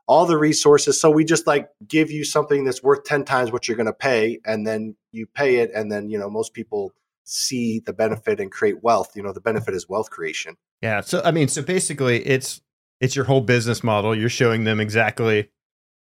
[0.06, 1.00] all the resources.
[1.00, 3.92] So we just like give you something that's worth 10 times what you're going to
[3.92, 4.40] pay.
[4.44, 5.70] And then you pay it.
[5.74, 6.92] And then, you know, most people
[7.24, 9.14] see the benefit and create wealth.
[9.14, 10.56] You know, the benefit is wealth creation.
[10.82, 11.02] Yeah.
[11.02, 12.60] So, I mean, so basically it's,
[13.00, 14.14] it's your whole business model.
[14.14, 15.50] You're showing them exactly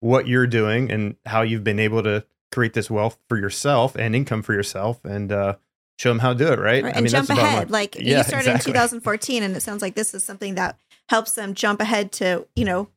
[0.00, 4.14] what you're doing and how you've been able to create this wealth for yourself and
[4.14, 5.56] income for yourself and uh,
[5.98, 6.82] show them how to do it, right?
[6.82, 6.90] right.
[6.90, 7.70] And I mean, jump ahead.
[7.70, 8.70] Like yeah, you started exactly.
[8.70, 10.78] in 2014, and it sounds like this is something that
[11.08, 12.88] helps them jump ahead to, you know,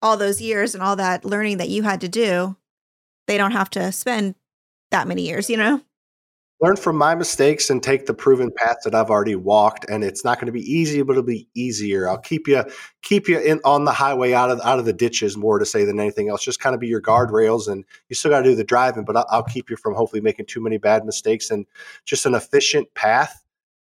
[0.00, 2.56] all those years and all that learning that you had to do.
[3.26, 4.34] They don't have to spend
[4.90, 5.82] that many years, you know?
[6.60, 9.88] Learn from my mistakes and take the proven path that I've already walked.
[9.88, 12.08] And it's not going to be easy, but it'll be easier.
[12.08, 12.64] I'll keep you
[13.02, 15.84] keep you in on the highway out of out of the ditches more to say
[15.84, 16.44] than anything else.
[16.44, 17.34] Just kind of be your mm-hmm.
[17.34, 19.94] guardrails, and you still got to do the driving, but I'll, I'll keep you from
[19.94, 21.50] hopefully making too many bad mistakes.
[21.50, 21.66] And
[22.04, 23.44] just an efficient path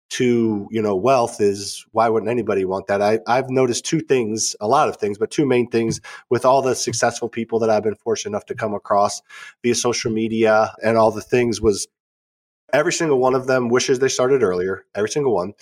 [0.09, 4.55] to you know wealth is why wouldn't anybody want that I, i've noticed two things
[4.61, 6.21] a lot of things but two main things mm-hmm.
[6.29, 9.21] with all the successful people that i've been fortunate enough to come across
[9.63, 11.89] via social media and all the things was
[12.73, 15.53] Every single one of them wishes they started earlier, every single one.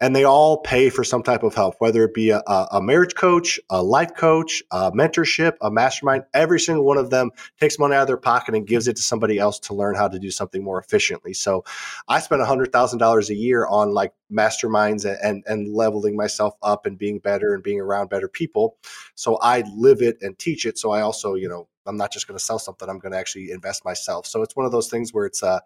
[0.00, 3.16] And they all pay for some type of help, whether it be a, a marriage
[3.16, 6.22] coach, a life coach, a mentorship, a mastermind.
[6.32, 9.02] Every single one of them takes money out of their pocket and gives it to
[9.02, 11.34] somebody else to learn how to do something more efficiently.
[11.34, 11.64] So
[12.06, 17.18] I spend $100,000 a year on like masterminds and, and, leveling myself up and being
[17.18, 18.76] better and being around better people.
[19.16, 20.78] So I live it and teach it.
[20.78, 23.18] So I also, you know, I'm not just going to sell something, I'm going to
[23.18, 24.26] actually invest myself.
[24.26, 25.58] So it's one of those things where it's, uh,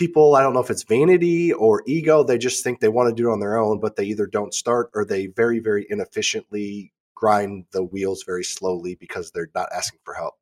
[0.00, 3.14] people i don't know if it's vanity or ego they just think they want to
[3.14, 6.90] do it on their own but they either don't start or they very very inefficiently
[7.14, 10.34] grind the wheels very slowly because they're not asking for help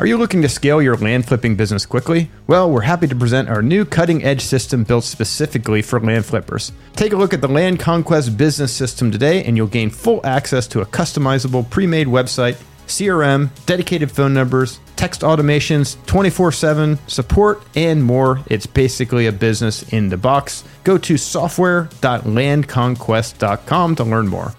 [0.00, 2.28] are you looking to scale your land flipping business quickly?
[2.48, 6.72] Well, we're happy to present our new cutting edge system built specifically for land flippers.
[6.96, 10.66] Take a look at the Land Conquest business system today, and you'll gain full access
[10.66, 17.62] to a customizable pre made website CRM, dedicated phone numbers, text automations, 24 7 support,
[17.76, 18.40] and more.
[18.46, 20.64] It's basically a business in the box.
[20.84, 24.54] Go to software.landconquest.com to learn more.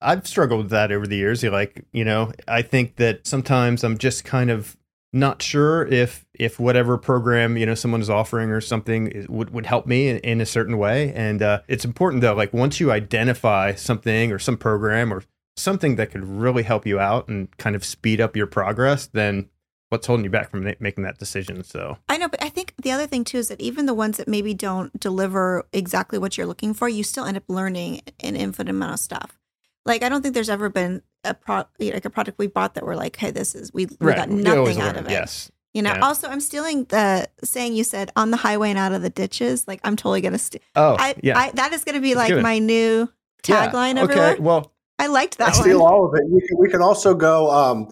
[0.00, 1.42] I've struggled with that over the years.
[1.42, 4.76] Like, you know, I think that sometimes I'm just kind of
[5.14, 9.64] not sure if if whatever program you know someone is offering or something would would
[9.64, 11.12] help me in, in a certain way.
[11.14, 15.22] And uh, it's important though, like once you identify something or some program or
[15.56, 19.48] something that could really help you out and kind of speed up your progress, then
[19.88, 21.62] what's holding you back from making that decision?
[21.62, 24.16] So I know, but I think the other thing too is that even the ones
[24.16, 28.36] that maybe don't deliver exactly what you're looking for, you still end up learning an
[28.36, 29.38] infinite amount of stuff.
[29.86, 32.84] Like I don't think there's ever been a pro like a product we bought that
[32.84, 34.16] we're like, hey, this is we, we right.
[34.16, 35.10] got nothing out of it.
[35.10, 35.50] Yes.
[35.74, 36.00] You know, yeah.
[36.00, 39.68] also I'm stealing the saying you said on the highway and out of the ditches.
[39.68, 40.62] Like I'm totally gonna steal.
[40.74, 41.38] Oh, I, yeah.
[41.38, 43.08] I, that is gonna be like my new
[43.42, 43.96] tagline.
[43.96, 44.04] Yeah.
[44.04, 44.40] Okay.
[44.40, 45.48] Well, I liked that.
[45.48, 46.22] I steal all of it.
[46.30, 47.50] We can, we can also go.
[47.50, 47.88] Um,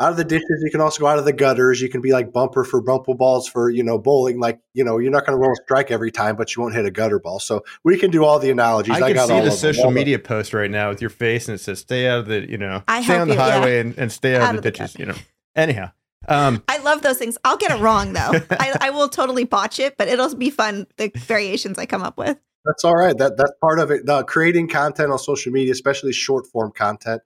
[0.00, 0.62] out of the ditches.
[0.62, 1.80] You can also go out of the gutters.
[1.80, 4.38] You can be like bumper for bumper balls for you know bowling.
[4.38, 6.74] Like you know, you're not going to roll a strike every time, but you won't
[6.74, 7.40] hit a gutter ball.
[7.40, 9.00] So we can do all the analogies.
[9.00, 11.58] I, I can see the social media post right now with your face, and it
[11.58, 13.80] says "Stay out of the you know, I stay on the you, highway yeah.
[13.80, 15.16] and, and, stay out, out of the, ditches." The you know.
[15.56, 15.90] Anyhow.
[16.26, 17.38] Um, I love those things.
[17.42, 18.20] I'll get it wrong though.
[18.50, 20.86] I, I will totally botch it, but it'll be fun.
[20.96, 22.38] The variations I come up with.
[22.64, 23.16] That's all right.
[23.16, 24.06] That that's part of it.
[24.06, 27.22] The creating content on social media, especially short form content,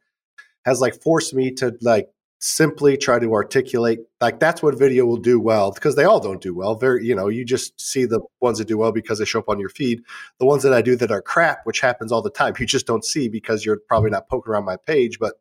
[0.65, 2.09] has like forced me to like
[2.45, 6.43] simply try to articulate like that's what video will do well because they all don't
[6.43, 9.25] do well very you know you just see the ones that do well because they
[9.25, 10.03] show up on your feed
[10.41, 12.85] the ones that i do that are crap which happens all the time you just
[12.85, 15.35] don't see because you're probably not poking around my page but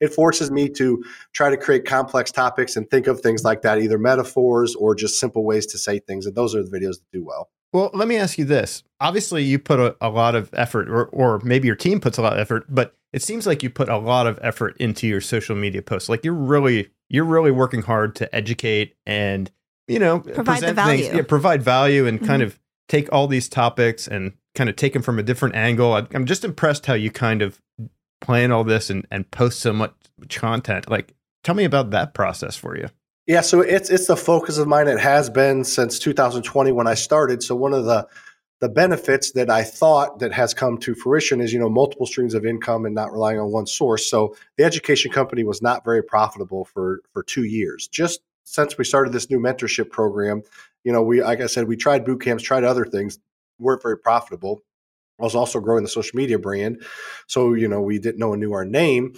[0.00, 3.78] it forces me to try to create complex topics and think of things like that
[3.80, 7.12] either metaphors or just simple ways to say things and those are the videos that
[7.12, 8.82] do well well, let me ask you this.
[9.00, 12.22] Obviously, you put a, a, lot of effort, or, or maybe your team puts a
[12.22, 15.20] lot of effort, but it seems like you put a lot of effort into your
[15.20, 16.08] social media posts.
[16.08, 19.50] Like you're really, you're really working hard to educate and,
[19.88, 21.04] you know, provide the value.
[21.04, 22.26] Things, yeah, provide value and mm-hmm.
[22.26, 25.94] kind of take all these topics and kind of take them from a different angle.
[25.94, 27.60] I, I'm just impressed how you kind of
[28.20, 29.92] plan all this and, and post so much
[30.28, 30.90] content.
[30.90, 32.88] Like, tell me about that process for you.
[33.30, 34.88] Yeah, so it's it's the focus of mine.
[34.88, 37.44] It has been since 2020 when I started.
[37.44, 38.08] So one of the
[38.58, 42.34] the benefits that I thought that has come to fruition is you know multiple streams
[42.34, 44.10] of income and not relying on one source.
[44.10, 47.86] So the education company was not very profitable for for two years.
[47.86, 50.42] Just since we started this new mentorship program,
[50.82, 53.20] you know, we like I said, we tried boot camps, tried other things,
[53.60, 54.60] weren't very profitable.
[55.20, 56.82] I was also growing the social media brand,
[57.28, 59.14] so you know we didn't know and knew our name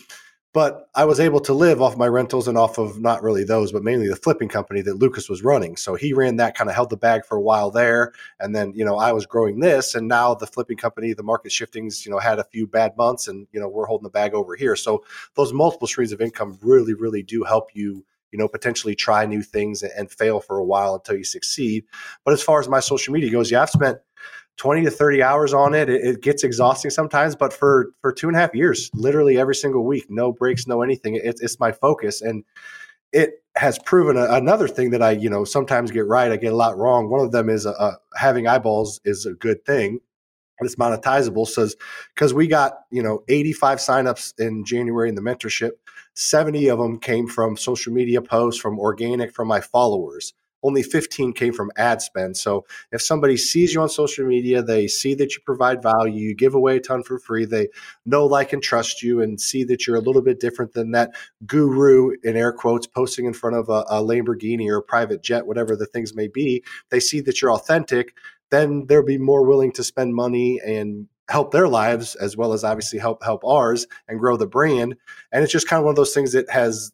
[0.53, 3.73] but I was able to live off my rentals and off of not really those,
[3.73, 5.77] but mainly the flipping company that Lucas was running.
[5.77, 8.73] So he ran that, kind of held the bag for a while there, and then
[8.75, 12.13] you know I was growing this, and now the flipping company, the market shiftings, you
[12.13, 14.77] know, had a few bad months, and you know we're holding the bag over here.
[14.77, 19.27] So those multiple streams of income really, really do help you you know, potentially try
[19.27, 21.85] new things and, fail for a while until you succeed.
[22.25, 23.99] But as far as my social media goes, yeah, I've spent
[24.59, 25.89] 20 to 30 hours on it.
[25.89, 26.05] it.
[26.05, 26.23] it.
[26.23, 30.07] gets exhausting sometimes, but for for two and a half years, literally every single week,
[30.09, 31.17] no breaks, no anything.
[31.17, 32.45] It, it's my focus, and
[33.13, 36.33] it has proven a, another thing that I, you know, sometimes get right.
[36.33, 37.11] I get a lot wrong.
[37.11, 40.01] One of them is uh, having eyeballs is a good thing.
[40.61, 41.75] It's monetizable, says
[42.15, 45.73] because we got you know 85 signups in January in the mentorship.
[46.15, 51.33] 70 of them came from social media posts, from organic, from my followers only 15
[51.33, 52.37] came from ad spend.
[52.37, 56.35] So if somebody sees you on social media, they see that you provide value, you
[56.35, 57.69] give away a ton for free, they
[58.07, 61.15] know, like, and trust you and see that you're a little bit different than that
[61.47, 65.47] guru in air quotes posting in front of a, a Lamborghini or a private jet,
[65.47, 66.63] whatever the things may be.
[66.91, 68.15] They see that you're authentic,
[68.51, 72.65] then they'll be more willing to spend money and help their lives as well as
[72.65, 74.95] obviously help help ours and grow the brand
[75.31, 76.93] and it's just kind of one of those things that has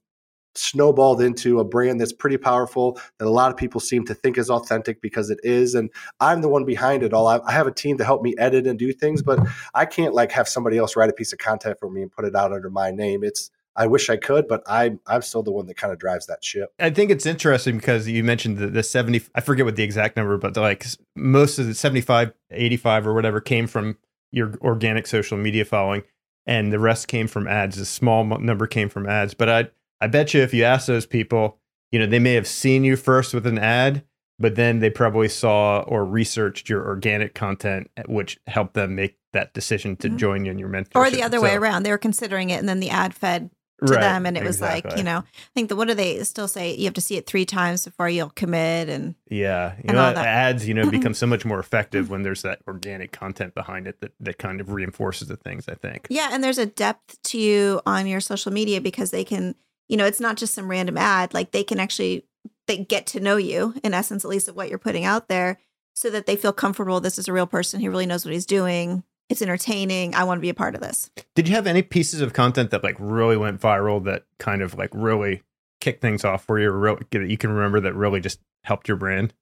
[0.58, 4.38] snowballed into a brand that's pretty powerful that a lot of people seem to think
[4.38, 5.90] is authentic because it is and
[6.20, 8.78] i'm the one behind it all i have a team to help me edit and
[8.78, 9.38] do things but
[9.74, 12.24] i can't like have somebody else write a piece of content for me and put
[12.24, 15.52] it out under my name it's I wish I could, but I'm I'm still the
[15.52, 16.74] one that kind of drives that ship.
[16.80, 20.16] I think it's interesting because you mentioned the, the 70 I forget what the exact
[20.16, 23.96] number, but like most of the 75, 85 or whatever came from
[24.32, 26.02] your organic social media following
[26.44, 27.78] and the rest came from ads.
[27.78, 29.68] A small number came from ads, but I
[30.00, 31.58] I bet you if you ask those people,
[31.90, 34.04] you know, they may have seen you first with an ad,
[34.38, 39.16] but then they probably saw or researched your organic content, eh, which helped them make
[39.32, 40.16] that decision to mm-hmm.
[40.16, 40.96] join you in your mentorship.
[40.96, 41.82] Or the other so, way around.
[41.82, 43.50] They were considering it and then the ad fed
[43.86, 46.22] to right, them and it was like you know i think the what do they
[46.24, 49.84] still say you have to see it three times before you'll commit and yeah you
[49.86, 50.90] and know ads you know mm-hmm.
[50.90, 52.10] become so much more effective mm.
[52.10, 55.74] when there's that organic content behind it that, that kind of reinforces the things i
[55.74, 59.54] think yeah and there's a depth to you on your social media because they can
[59.88, 61.34] you know, it's not just some random ad.
[61.34, 62.24] Like they can actually
[62.66, 65.58] they get to know you in essence, at least of what you're putting out there,
[65.94, 67.00] so that they feel comfortable.
[67.00, 67.80] This is a real person.
[67.80, 69.02] who really knows what he's doing.
[69.28, 70.14] it's entertaining.
[70.14, 71.10] I want to be a part of this.
[71.34, 74.74] Did you have any pieces of content that like really went viral that kind of
[74.74, 75.42] like really
[75.80, 78.96] kicked things off for you, or real, you can remember that really just helped your
[78.96, 79.34] brand?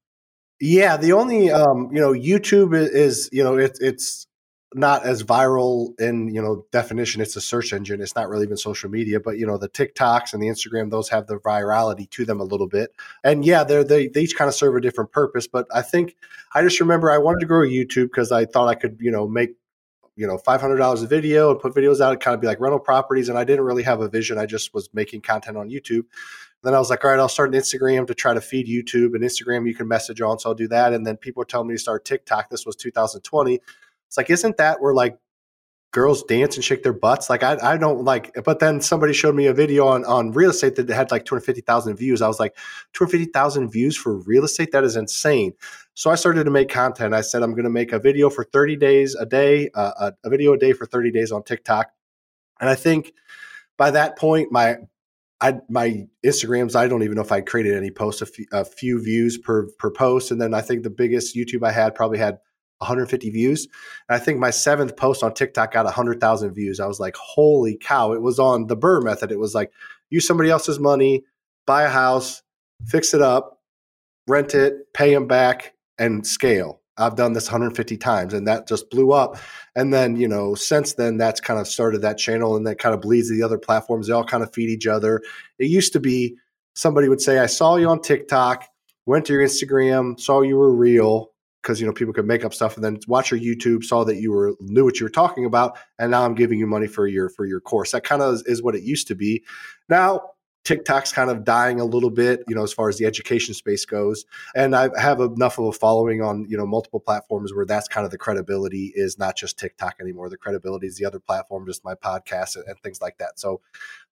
[0.61, 4.27] Yeah, the only um, you know YouTube is, is you know it, it's
[4.75, 7.23] not as viral in you know definition.
[7.23, 8.01] It's a search engine.
[8.01, 11.09] It's not really even social media, but you know the TikToks and the Instagram, those
[11.09, 12.91] have the virality to them a little bit.
[13.23, 15.47] And yeah, they're they they each kind of serve a different purpose.
[15.47, 16.17] But I think
[16.55, 19.29] I just remember I wanted to grow YouTube because I thought I could you know
[19.29, 19.51] make
[20.17, 22.13] you know five hundred dollars a video and put videos out.
[22.13, 24.37] and kind of be like rental properties, and I didn't really have a vision.
[24.37, 26.05] I just was making content on YouTube.
[26.63, 29.15] Then I was like, all right, I'll start an Instagram to try to feed YouTube.
[29.15, 30.93] And Instagram you can message on, so I'll do that.
[30.93, 32.51] And then people were telling me to start TikTok.
[32.51, 33.61] This was 2020.
[34.09, 35.19] It's like, isn't that where like
[35.93, 37.31] girls dance and shake their butts?
[37.31, 38.37] Like I, I don't like.
[38.45, 41.97] But then somebody showed me a video on on real estate that had like 250,000
[41.97, 42.23] views.
[42.23, 42.57] I was like,
[42.93, 44.73] 250,000 views for real estate?
[44.73, 45.55] That is insane.
[45.95, 47.15] So I started to make content.
[47.15, 50.13] I said I'm going to make a video for 30 days a day, uh, a,
[50.25, 51.91] a video a day for 30 days on TikTok.
[52.61, 53.13] And I think
[53.77, 54.77] by that point, my
[55.41, 58.65] I my Instagrams, I don't even know if I created any posts, a few, a
[58.65, 62.19] few, views per per post, and then I think the biggest YouTube I had probably
[62.19, 62.39] had
[62.79, 63.67] 150 views.
[64.09, 66.81] And I think my seventh post on TikTok got 100,000 views.
[66.81, 68.13] I was like, holy cow!
[68.13, 69.33] It was on the BRRRR method.
[69.33, 69.73] It was like
[70.11, 71.25] use somebody else's money,
[71.67, 72.43] buy a house,
[72.87, 73.61] fix it up,
[74.29, 76.81] rent it, pay them back, and scale.
[76.99, 79.37] I've done this 150 times and that just blew up.
[79.75, 82.95] And then, you know, since then, that's kind of started that channel and that kind
[82.95, 84.07] of bleeds the other platforms.
[84.07, 85.21] They all kind of feed each other.
[85.59, 86.37] It used to be
[86.75, 88.67] somebody would say, I saw you on TikTok,
[89.05, 91.33] went to your Instagram, saw you were real
[91.67, 94.19] because, you know, people could make up stuff and then watch your YouTube, saw that
[94.19, 95.77] you were knew what you were talking about.
[95.99, 97.91] And now I'm giving you money for your, for your course.
[97.91, 99.43] That kind of is, is what it used to be.
[99.89, 100.31] Now
[100.63, 103.85] TikTok's kind of dying a little bit, you know, as far as the education space
[103.85, 104.25] goes.
[104.55, 108.05] And I have enough of a following on, you know, multiple platforms where that's kind
[108.05, 110.29] of the credibility is not just TikTok anymore.
[110.29, 113.41] The credibility is the other platform, just my podcast and, and things like that.
[113.41, 113.61] So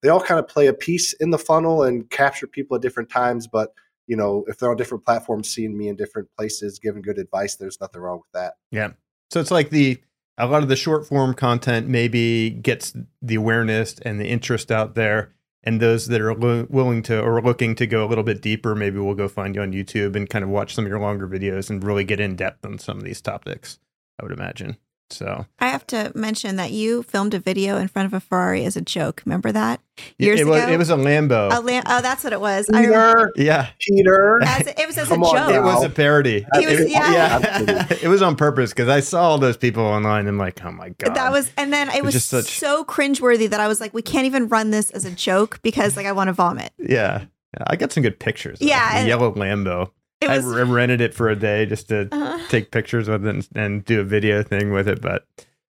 [0.01, 3.11] they all kind of play a piece in the funnel and capture people at different
[3.11, 3.47] times.
[3.47, 3.75] But,
[4.07, 7.57] you know, if they're on different platforms, seeing me in different places, giving good advice,
[7.57, 8.55] there's nothing wrong with that.
[8.71, 8.91] Yeah.
[9.31, 10.01] So it's like the,
[10.39, 14.95] a lot of the short form content maybe gets the awareness and the interest out
[14.95, 15.35] there
[15.65, 18.75] and those that are lo- willing to or looking to go a little bit deeper
[18.75, 21.27] maybe we'll go find you on youtube and kind of watch some of your longer
[21.27, 23.79] videos and really get in depth on some of these topics
[24.21, 24.77] i would imagine
[25.11, 28.65] so I have to mention that you filmed a video in front of a Ferrari
[28.65, 29.23] as a joke.
[29.27, 29.81] Remember that
[30.19, 30.51] years it, ago?
[30.53, 31.53] was, it was a Lambo.
[31.57, 32.69] A Lam- oh, that's what it was.
[32.73, 33.33] I remember.
[33.37, 34.41] Yeah, Peter.
[34.43, 35.55] As, it was as Come a on joke.
[35.55, 36.47] it was a parody.
[36.55, 37.87] Was- It- yeah.
[38.03, 40.21] it was on purpose because I saw all those people online.
[40.21, 42.85] and I'm like, oh my god, That was, and then it was just such- so
[42.85, 46.07] cringeworthy that I was like, we can't even run this as a joke because like
[46.07, 46.73] I want to vomit.
[46.79, 47.27] yeah.
[47.57, 48.59] Yeah, I got some good pictures.
[48.61, 49.91] Yeah, the and- yellow Lambo.
[50.25, 50.47] It I was.
[50.47, 53.85] r- rented it for a day just to uh, take pictures with it and, and
[53.85, 55.27] do a video thing with it, but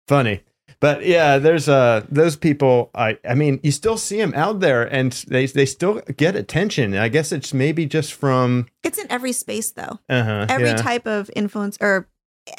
[0.09, 0.43] funny.
[0.81, 2.91] But yeah, there's uh those people.
[2.95, 6.95] I I mean, you still see them out there, and they they still get attention.
[6.95, 9.99] I guess it's maybe just from it's in every space though.
[10.09, 10.77] uh huh Every yeah.
[10.77, 12.09] type of influence or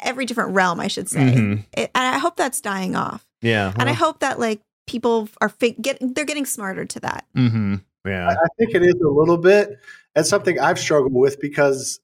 [0.00, 1.20] every different realm, I should say.
[1.34, 1.64] Mhm.
[1.76, 3.26] It, and I hope that's dying off.
[3.40, 7.24] Yeah, And I hope that like people are fi- get they're getting smarter to that.
[7.36, 7.76] mm-hmm.
[8.06, 9.78] yeah, I think it is a little bit,
[10.14, 12.00] and something I've struggled with because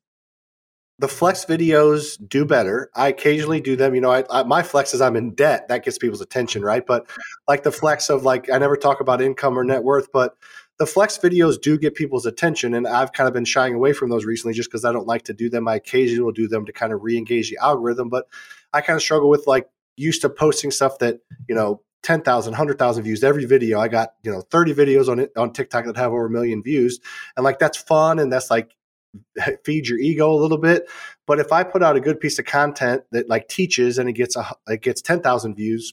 [0.98, 2.90] the flex videos do better.
[2.94, 3.94] I occasionally do them.
[3.94, 5.68] You know, I, I, my flex is I'm in debt.
[5.68, 6.84] That gets people's attention, right?
[6.84, 7.08] But
[7.46, 10.36] like the flex of like, I never talk about income or net worth, but
[10.78, 12.74] the flex videos do get people's attention.
[12.74, 15.22] And I've kind of been shying away from those recently just because I don't like
[15.24, 15.68] to do them.
[15.68, 18.08] I occasionally will do them to kind of re engage the algorithm.
[18.08, 18.26] But
[18.72, 23.02] I kind of struggle with like used to posting stuff that, you know, 10,000, 100,000
[23.02, 23.80] views every video.
[23.80, 26.62] I got, you know, 30 videos on it on TikTok that have over a million
[26.62, 27.00] views.
[27.36, 28.74] And like that's fun and that's like
[29.64, 30.88] feeds your ego a little bit.
[31.26, 34.14] But if I put out a good piece of content that like teaches and it
[34.14, 35.92] gets a it gets 10,000 views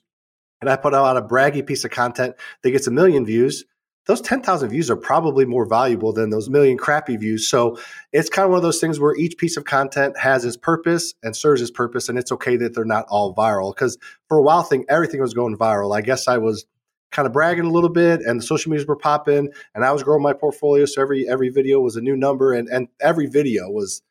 [0.61, 3.65] and I put out a braggy piece of content that gets a million views,
[4.07, 7.47] those 10,000 views are probably more valuable than those million crappy views.
[7.47, 7.79] So
[8.13, 11.13] it's kind of one of those things where each piece of content has its purpose
[11.23, 12.07] and serves its purpose.
[12.07, 13.73] And it's okay that they're not all viral.
[13.73, 13.97] Because
[14.27, 15.95] for a while, thing everything was going viral.
[15.95, 16.65] I guess I was
[17.11, 20.03] kind of bragging a little bit and the social medias were popping and I was
[20.03, 20.85] growing my portfolio.
[20.85, 24.01] So every every video was a new number and and every video was,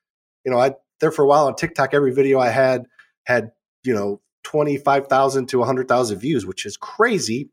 [0.45, 2.86] you know, I there for a while on TikTok, every video I had
[3.24, 3.53] had,
[3.84, 7.51] you know, 25,000 to 100,000 views, which is crazy.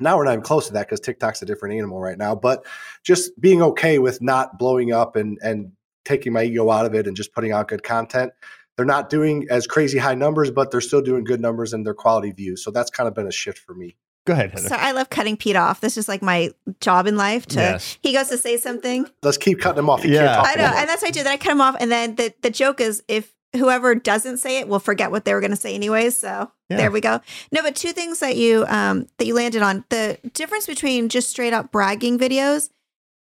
[0.00, 2.34] Now we're not even close to that because TikTok's a different animal right now.
[2.34, 2.64] But
[3.04, 5.72] just being okay with not blowing up and and
[6.04, 8.32] taking my ego out of it and just putting out good content.
[8.76, 11.92] They're not doing as crazy high numbers, but they're still doing good numbers and their
[11.94, 12.64] quality views.
[12.64, 13.96] So that's kind of been a shift for me.
[14.26, 14.68] Go ahead, Heather.
[14.68, 15.80] So I love cutting Pete off.
[15.82, 17.44] This is like my job in life.
[17.48, 17.98] To Yes.
[18.02, 20.04] he goes to say something, Let's keep cutting him off.
[20.04, 20.20] You Yeah.
[20.34, 20.80] can't talk I know, anymore.
[20.80, 21.22] and that's what I do.
[21.22, 24.58] Then I cut him off, and then the the joke is if whoever doesn't say
[24.58, 26.16] it will forget what they were going to say anyways.
[26.16, 26.76] So yeah.
[26.76, 27.20] there we go.
[27.50, 31.28] No, but two things that you um that you landed on the difference between just
[31.28, 32.70] straight up bragging videos,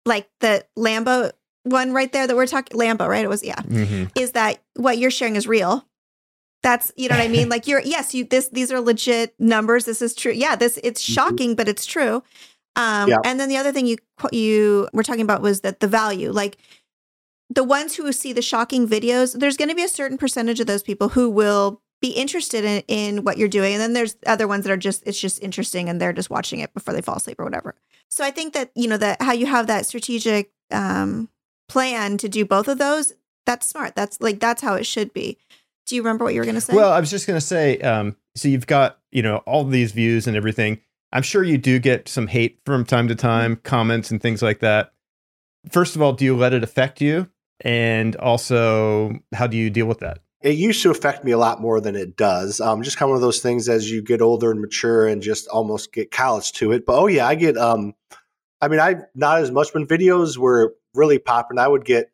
[0.04, 3.24] like the Lambo one right there that we're talking Lambo, right?
[3.24, 4.04] It was yeah, mm-hmm.
[4.14, 5.86] is that what you're sharing is real.
[6.62, 7.48] That's you know what I mean.
[7.56, 9.84] Like you're yes, you this these are legit numbers.
[9.84, 10.32] This is true.
[10.32, 11.12] Yeah, this it's mm-hmm.
[11.12, 11.56] shocking, mm-hmm.
[11.56, 12.22] but it's true.
[12.76, 13.16] Um, yeah.
[13.24, 13.96] And then the other thing you
[14.32, 16.58] you were talking about was that the value, like
[17.48, 20.66] the ones who see the shocking videos, there's going to be a certain percentage of
[20.66, 23.72] those people who will be interested in, in what you're doing.
[23.72, 26.60] And then there's other ones that are just, it's just interesting and they're just watching
[26.60, 27.74] it before they fall asleep or whatever.
[28.08, 31.28] So I think that, you know, that how you have that strategic um,
[31.68, 33.12] plan to do both of those,
[33.46, 33.94] that's smart.
[33.94, 35.38] That's like, that's how it should be.
[35.86, 36.74] Do you remember what you were going to say?
[36.74, 39.92] Well, I was just going to say, um, so you've got, you know, all these
[39.92, 40.80] views and everything.
[41.12, 44.58] I'm sure you do get some hate from time to time, comments and things like
[44.58, 44.92] that.
[45.70, 47.30] First of all, do you let it affect you?
[47.60, 50.18] And also, how do you deal with that?
[50.42, 52.60] It used to affect me a lot more than it does.
[52.60, 55.22] Um, just kind of one of those things as you get older and mature and
[55.22, 56.84] just almost get callous to it.
[56.86, 57.56] But oh yeah, I get.
[57.56, 57.94] Um,
[58.60, 61.58] I mean, I not as much when videos were really popping.
[61.58, 62.10] I would get.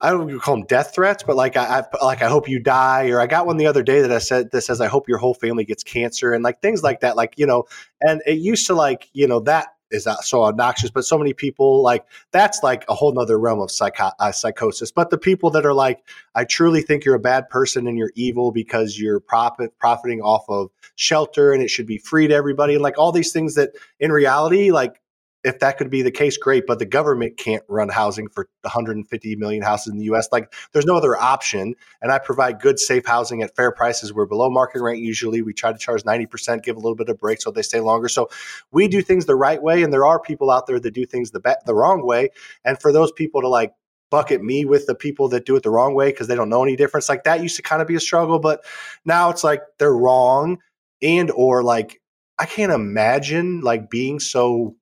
[0.00, 3.08] I don't call them death threats, but like I, I like I hope you die,
[3.08, 5.18] or I got one the other day that I said that says I hope your
[5.18, 7.16] whole family gets cancer, and like things like that.
[7.16, 7.64] Like you know,
[8.00, 11.32] and it used to like you know that is that so obnoxious but so many
[11.32, 14.90] people like that's like a whole nother realm of psycho- uh, psychosis.
[14.90, 16.02] But the people that are like
[16.34, 20.44] i truly think you're a bad person and you're evil because you're profit profiting off
[20.48, 23.70] of shelter and it should be free to everybody and like all these things that
[24.00, 25.00] in reality like
[25.44, 26.66] if that could be the case, great.
[26.66, 30.28] But the government can't run housing for 150 million houses in the U.S.
[30.32, 31.74] Like, there's no other option.
[32.02, 34.12] And I provide good, safe housing at fair prices.
[34.12, 35.42] We're below market rate usually.
[35.42, 38.08] We try to charge 90%, give a little bit of break so they stay longer.
[38.08, 38.28] So
[38.72, 41.30] we do things the right way, and there are people out there that do things
[41.30, 42.30] the the wrong way.
[42.64, 43.72] And for those people to like
[44.10, 46.64] bucket me with the people that do it the wrong way because they don't know
[46.64, 48.38] any difference, like that used to kind of be a struggle.
[48.38, 48.64] But
[49.04, 50.58] now it's like they're wrong,
[51.00, 52.00] and or like
[52.38, 54.76] I can't imagine like being so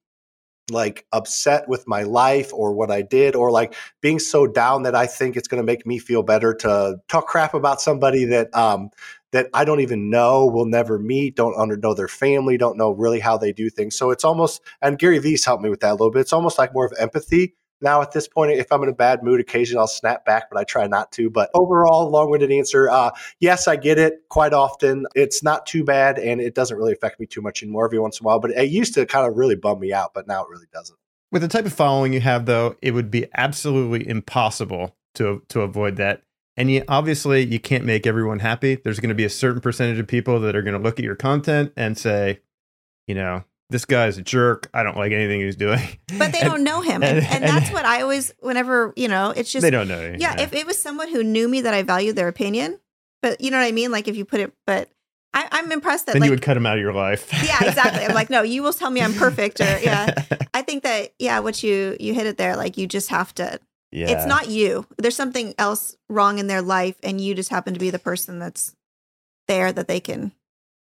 [0.70, 4.94] like upset with my life or what I did, or like being so down that
[4.94, 8.54] I think it's going to make me feel better to talk crap about somebody that
[8.54, 8.90] um,
[9.32, 12.92] that I don't even know, will never meet, don't under know their family, don't know
[12.92, 13.96] really how they do things.
[13.96, 16.20] So it's almost, and Gary Vee's helped me with that a little bit.
[16.20, 19.22] It's almost like more of empathy now at this point if i'm in a bad
[19.22, 21.30] mood occasionally i'll snap back but i try not to.
[21.30, 23.10] But overall long-winded answer uh,
[23.40, 25.06] yes i get it quite often.
[25.14, 28.20] It's not too bad and it doesn't really affect me too much anymore every once
[28.20, 30.42] in a while but it used to kind of really bum me out but now
[30.42, 30.98] it really doesn't.
[31.32, 35.60] With the type of following you have though it would be absolutely impossible to to
[35.62, 36.22] avoid that.
[36.56, 38.76] And you, obviously you can't make everyone happy.
[38.76, 41.04] There's going to be a certain percentage of people that are going to look at
[41.04, 42.40] your content and say
[43.06, 44.68] you know this guy's a jerk.
[44.72, 45.80] I don't like anything he's doing.
[46.18, 47.02] But they and, don't know him.
[47.02, 49.62] And, and, and, that's what I always, whenever, you know, it's just.
[49.62, 50.00] They don't know.
[50.00, 52.78] Yeah, yeah, If it was someone who knew me that I valued their opinion,
[53.22, 53.90] but you know what I mean?
[53.90, 54.88] Like if you put it, but
[55.34, 56.12] I, I'm impressed that.
[56.12, 57.30] Then like, you would cut him out of your life.
[57.44, 58.04] yeah, exactly.
[58.04, 59.60] I'm like, no, you will tell me I'm perfect.
[59.60, 60.14] Or yeah.
[60.54, 62.56] I think that, yeah, what you, you hit it there.
[62.56, 63.60] Like you just have to.
[63.92, 64.10] Yeah.
[64.10, 64.86] It's not you.
[64.98, 68.38] There's something else wrong in their life, and you just happen to be the person
[68.38, 68.74] that's
[69.48, 70.32] there that they can.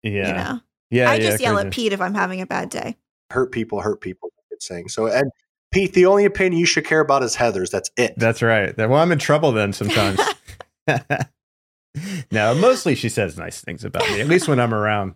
[0.02, 0.28] Yeah.
[0.28, 0.60] You know.
[0.92, 2.96] Yeah, I just yell at Pete if I'm having a bad day.
[3.30, 4.30] Hurt people, hurt people.
[4.50, 5.06] It's saying so.
[5.06, 5.30] And
[5.72, 7.70] Pete, the only opinion you should care about is Heather's.
[7.70, 8.12] That's it.
[8.18, 8.76] That's right.
[8.76, 10.20] Well, I'm in trouble then sometimes.
[12.30, 14.20] no, mostly she says nice things about me.
[14.20, 15.14] At least when I'm around.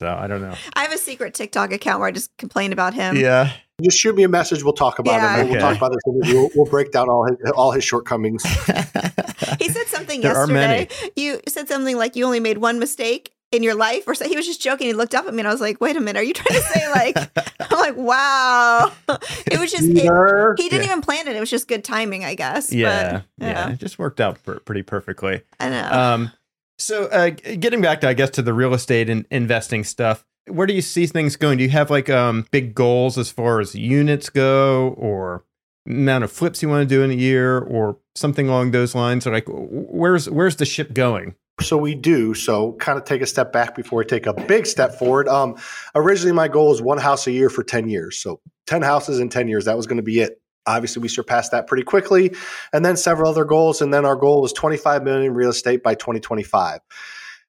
[0.00, 0.54] So I don't know.
[0.74, 3.16] I have a secret TikTok account where I just complain about him.
[3.16, 3.52] Yeah.
[3.82, 4.62] Just shoot me a message.
[4.62, 5.36] We'll talk about yeah.
[5.38, 5.48] him.
[5.48, 6.40] We'll talk about this interview.
[6.40, 8.42] We'll, we'll, break down all his all his shortcomings.
[9.58, 10.88] he said something there yesterday.
[11.16, 14.36] You said something like you only made one mistake in your life or so he
[14.36, 14.86] was just joking.
[14.86, 16.60] He looked up at me and i was like wait a minute are you trying
[16.60, 17.16] to say like
[17.60, 18.92] i'm like wow.
[19.46, 20.86] It was just it, he didn't yeah.
[20.86, 21.36] even plan it.
[21.36, 23.22] It was just good timing i guess yeah.
[23.38, 23.70] but, yeah.
[23.70, 25.42] it just worked out pretty perfectly.
[25.60, 25.88] I know.
[25.90, 26.32] Um
[26.78, 30.66] so uh getting back to i guess to the real estate and investing stuff where
[30.66, 31.58] do you see things going?
[31.58, 35.44] Do you have like um big goals as far as units go or
[35.86, 39.26] amount of flips you want to do in a year or something along those lines?
[39.26, 42.34] Or like where's where's the ship going so we do.
[42.34, 45.28] So kind of take a step back before we take a big step forward.
[45.28, 45.56] Um,
[45.94, 48.18] originally, my goal was one house a year for 10 years.
[48.18, 49.64] So 10 houses in 10 years.
[49.66, 50.40] That was going to be it.
[50.66, 52.34] Obviously, we surpassed that pretty quickly.
[52.72, 53.82] And then several other goals.
[53.82, 56.80] And then our goal was 25 million real estate by 2025.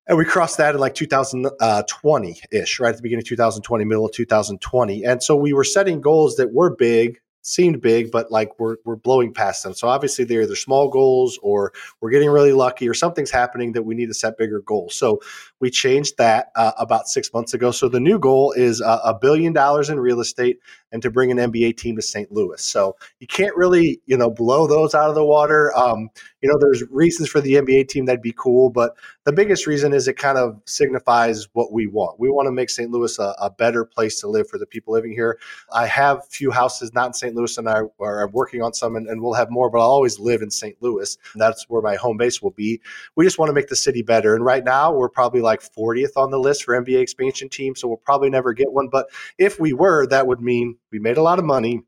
[0.08, 4.06] And we crossed that in like 2020 ish, right at the beginning of 2020, middle
[4.06, 5.04] of 2020.
[5.04, 8.96] And so we were setting goals that were big, seemed big, but like we're we're
[8.96, 9.74] blowing past them.
[9.74, 13.84] So obviously they're either small goals or we're getting really lucky or something's happening that
[13.84, 14.96] we need to set bigger goals.
[14.96, 15.22] So
[15.60, 17.70] we changed that uh, about six months ago.
[17.70, 20.58] So the new goal is uh, a billion dollars in real estate
[20.92, 22.32] and to bring an NBA team to St.
[22.32, 22.62] Louis.
[22.62, 25.72] So you can't really you know blow those out of the water.
[25.78, 26.10] Um,
[26.46, 29.94] you know, there's reasons for the NBA team that'd be cool, but the biggest reason
[29.94, 32.20] is it kind of signifies what we want.
[32.20, 32.92] We want to make St.
[32.92, 35.40] Louis a, a better place to live for the people living here.
[35.74, 37.34] I have few houses not in St.
[37.34, 39.72] Louis, and I are working on some, and, and we'll have more.
[39.72, 40.78] But I'll always live in St.
[40.82, 41.18] Louis.
[41.34, 42.80] That's where my home base will be.
[43.16, 44.36] We just want to make the city better.
[44.36, 47.88] And right now, we're probably like 40th on the list for NBA expansion team, so
[47.88, 48.88] we'll probably never get one.
[48.88, 49.08] But
[49.40, 51.82] if we were, that would mean we made a lot of money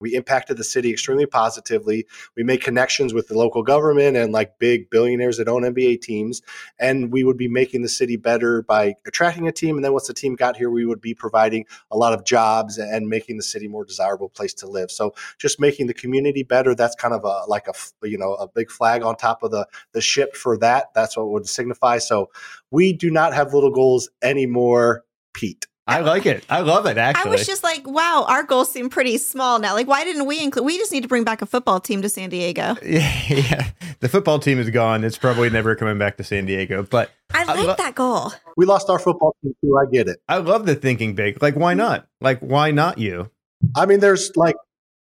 [0.00, 2.06] we impacted the city extremely positively.
[2.36, 6.42] We made connections with the local government and like big billionaires that own NBA teams.
[6.78, 9.76] And we would be making the city better by attracting a team.
[9.76, 12.78] And then once the team got here, we would be providing a lot of jobs
[12.78, 14.90] and making the city more desirable place to live.
[14.90, 18.48] So just making the community better, that's kind of a like a you know a
[18.48, 20.94] big flag on top of the the ship for that.
[20.94, 21.98] That's what would signify.
[21.98, 22.30] So
[22.70, 25.66] we do not have little goals anymore, Pete.
[25.86, 26.44] I like it.
[26.48, 26.98] I love it.
[26.98, 29.74] Actually, I was just like, wow, our goals seem pretty small now.
[29.74, 30.64] Like, why didn't we include?
[30.64, 32.76] We just need to bring back a football team to San Diego.
[32.90, 33.70] Yeah, yeah.
[34.00, 35.04] The football team is gone.
[35.04, 36.82] It's probably never coming back to San Diego.
[36.82, 38.32] But I like I lo- that goal.
[38.56, 39.78] We lost our football team too.
[39.78, 40.20] I get it.
[40.28, 41.40] I love the thinking big.
[41.42, 41.78] Like, why mm-hmm.
[41.78, 42.08] not?
[42.20, 43.30] Like, why not you?
[43.76, 44.56] I mean, there's like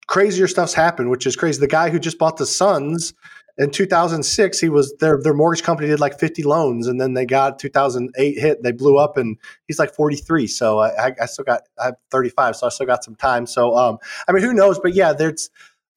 [0.09, 1.61] crazier stuff's happened, which is crazy.
[1.61, 3.15] The guy who just bought the Suns
[3.59, 7.27] in 2006 he was their their mortgage company did like 50 loans and then they
[7.27, 8.63] got 2008 hit.
[8.63, 9.37] They blew up and
[9.67, 13.05] he's like 43 so i, I still got i have 35 so i still got
[13.05, 13.47] some time.
[13.47, 13.99] So um
[14.29, 14.79] i mean who knows?
[14.79, 15.51] But yeah there's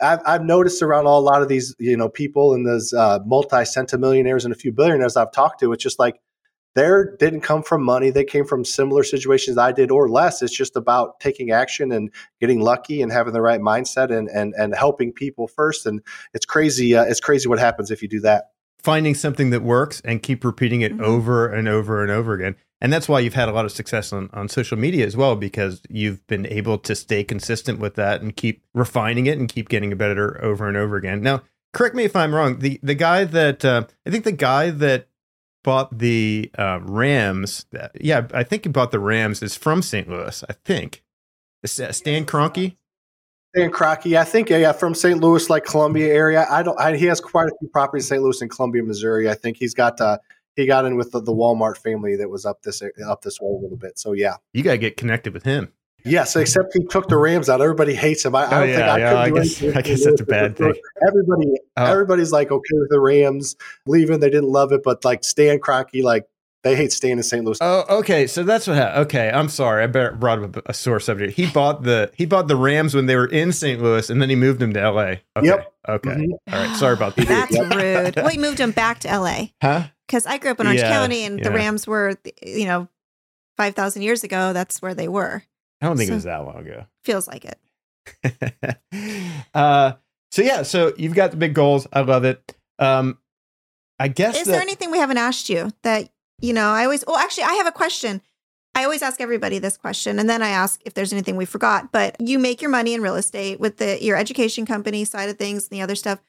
[0.03, 3.19] I've, I've noticed around all, a lot of these you know people and those uh,
[3.25, 6.19] multi centimillionaires and a few billionaires i've talked to it's just like
[6.75, 8.09] there didn't come from money.
[8.09, 10.41] They came from similar situations I did or less.
[10.41, 12.09] It's just about taking action and
[12.39, 15.85] getting lucky and having the right mindset and and and helping people first.
[15.85, 16.01] And
[16.33, 16.95] it's crazy.
[16.95, 18.51] Uh, it's crazy what happens if you do that.
[18.79, 21.03] Finding something that works and keep repeating it mm-hmm.
[21.03, 22.55] over and over and over again.
[22.83, 25.35] And that's why you've had a lot of success on, on social media as well,
[25.35, 29.69] because you've been able to stay consistent with that and keep refining it and keep
[29.69, 31.21] getting better over and over again.
[31.21, 31.43] Now,
[31.73, 32.57] correct me if I'm wrong.
[32.57, 35.07] The the guy that uh, I think the guy that
[35.63, 37.65] bought the uh, Rams.
[37.99, 39.41] Yeah, I think he bought the Rams.
[39.41, 40.09] Is from St.
[40.09, 41.03] Louis, I think.
[41.65, 42.75] Stan Kroenke.
[43.55, 45.19] Stan Kroenke, I think, yeah, from St.
[45.19, 46.47] Louis, like Columbia area.
[46.49, 46.79] I don't.
[46.79, 48.23] I, he has quite a few properties in St.
[48.23, 49.29] Louis and Columbia, Missouri.
[49.29, 49.99] I think he's got.
[49.99, 50.17] Uh,
[50.55, 53.49] he got in with the, the Walmart family that was up this up this way
[53.49, 53.97] a little bit.
[53.97, 55.71] So yeah, you got to get connected with him.
[56.05, 57.61] Yes, except he took the Rams out.
[57.61, 58.35] Everybody hates him.
[58.35, 59.77] I, I don't oh, yeah, think I yeah, could do I guess, anything.
[59.77, 60.73] I guess that's a bad thing.
[61.07, 61.85] Everybody, oh.
[61.85, 64.19] everybody's like okay with the Rams leaving.
[64.19, 66.27] They didn't love it, but like Stan Kroenke, like
[66.63, 67.43] they hate staying in St.
[67.43, 67.57] Louis.
[67.59, 68.27] Oh, okay.
[68.27, 69.05] So that's what happened.
[69.05, 69.83] Okay, I'm sorry.
[69.83, 71.33] I brought up a sore subject.
[71.33, 73.81] He bought the he bought the Rams when they were in St.
[73.81, 75.21] Louis, and then he moved them to L.A.
[75.37, 75.47] Okay.
[75.47, 75.73] Yep.
[75.89, 76.09] Okay.
[76.09, 76.53] Mm-hmm.
[76.53, 76.77] All right.
[76.77, 77.27] Sorry about that.
[77.27, 78.15] That's rude.
[78.15, 79.53] Well, he moved them back to L.A.
[79.61, 79.87] Huh?
[80.07, 81.45] Because I grew up in Orange yeah, County, and yeah.
[81.45, 82.87] the Rams were, you know,
[83.57, 84.53] five thousand years ago.
[84.53, 85.43] That's where they were.
[85.81, 86.85] I don't think so, it was that long ago.
[87.03, 87.59] Feels like it.
[89.53, 89.93] uh,
[90.31, 91.87] so yeah, so you've got the big goals.
[91.91, 92.55] I love it.
[92.79, 93.17] Um,
[93.99, 94.37] I guess.
[94.37, 96.09] Is that, there anything we haven't asked you that
[96.39, 96.69] you know?
[96.69, 97.03] I always.
[97.05, 98.21] Well, actually, I have a question.
[98.73, 101.91] I always ask everybody this question, and then I ask if there's anything we forgot.
[101.91, 105.37] But you make your money in real estate with the your education company side of
[105.37, 106.19] things and the other stuff.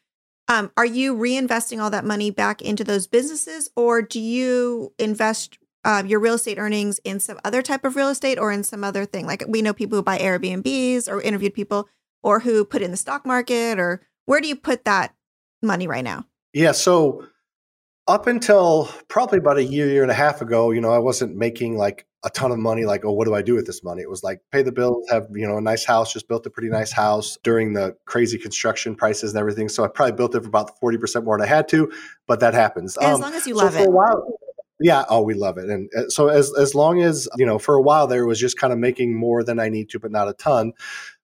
[0.48, 5.59] Um, are you reinvesting all that money back into those businesses, or do you invest
[5.85, 8.85] uh, your real estate earnings in some other type of real estate or in some
[8.85, 9.26] other thing.
[9.26, 11.89] Like we know people who buy Airbnbs or interviewed people
[12.22, 15.14] or who put in the stock market or where do you put that
[15.62, 16.26] money right now?
[16.53, 16.72] Yeah.
[16.72, 17.26] So
[18.07, 21.37] up until probably about a year, year and a half ago, you know, I wasn't
[21.37, 22.85] making like a ton of money.
[22.85, 24.03] Like, oh, what do I do with this money?
[24.03, 26.51] It was like pay the bills, have, you know, a nice house, just built a
[26.51, 29.68] pretty nice house during the crazy construction prices and everything.
[29.68, 31.93] So I probably built it for about 40% more than I had to,
[32.26, 32.97] but that happens.
[32.99, 33.91] As um, long as you love it.
[33.91, 34.39] While,
[34.83, 35.70] yeah, oh, we love it.
[35.70, 38.59] And uh, so as as long as you know, for a while there was just
[38.59, 40.72] kind of making more than I need to, but not a ton.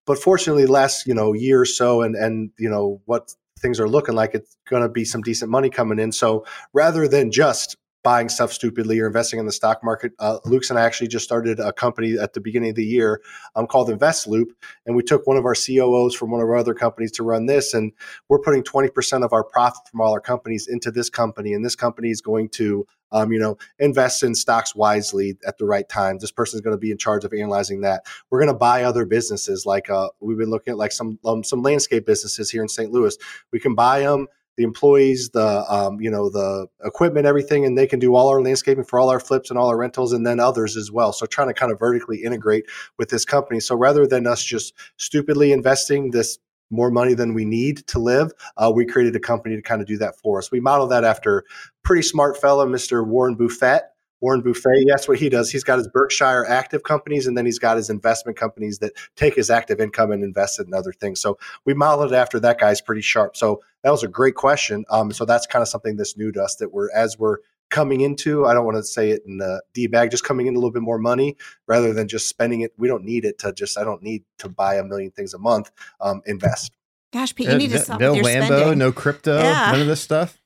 [0.07, 3.89] But fortunately, last you know year or so, and and you know what things are
[3.89, 6.13] looking like, it's going to be some decent money coming in.
[6.13, 7.77] So rather than just
[8.09, 10.13] buying stuff stupidly or investing in the stock market.
[10.19, 13.21] Uh, Luke's and I actually just started a company at the beginning of the year
[13.55, 14.49] um, called Invest Loop,
[14.87, 17.45] and we took one of our COOs from one of our other companies to run
[17.45, 17.93] this, and
[18.31, 21.77] we're putting 20% of our profit from all our companies into this company, and this
[21.77, 26.19] company is going to um, you know, invest in stocks wisely at the right time.
[26.19, 28.07] This person is going to be in charge of analyzing that.
[28.31, 31.45] We're going to buy other businesses, like uh, we've been looking at, like some um,
[31.45, 32.91] some landscape businesses here in St.
[32.91, 33.17] Louis.
[33.53, 34.29] We can buy them
[34.59, 38.43] the employees, the um, you know the equipment, everything, and they can do all our
[38.43, 41.13] landscaping for all our flips and all our rentals, and then others as well.
[41.13, 42.67] So trying to kind of vertically integrate
[42.99, 43.61] with this company.
[43.61, 46.39] So rather than us just stupidly investing this
[46.71, 49.87] more money than we need to live, uh, we created a company to kind of
[49.87, 50.51] do that for us.
[50.51, 51.45] We modeled that after
[51.85, 53.07] pretty smart fella, Mr.
[53.07, 53.85] Warren Buffett.
[54.21, 55.51] Warren Buffett, that's what he does.
[55.51, 59.35] He's got his Berkshire active companies, and then he's got his investment companies that take
[59.35, 61.21] his active income and invest it in other things.
[61.21, 63.37] So we modeled after that guy's pretty sharp.
[63.37, 64.85] So that was a great question.
[64.91, 67.39] Um, so that's kind of something that's new to us that we're as we're
[67.71, 68.47] coming into.
[68.47, 70.73] I don't want to say it in the D bag, just coming in a little
[70.73, 72.73] bit more money rather than just spending it.
[72.79, 73.79] We don't need it to just.
[73.79, 75.71] I don't need to buy a million things a month.
[76.01, 76.73] Um, invest.
[77.13, 78.79] Gosh, Pete, you need to stop no with your Lambo, spending.
[78.79, 79.71] no crypto, Yeah.
[79.73, 80.39] none of this stuff.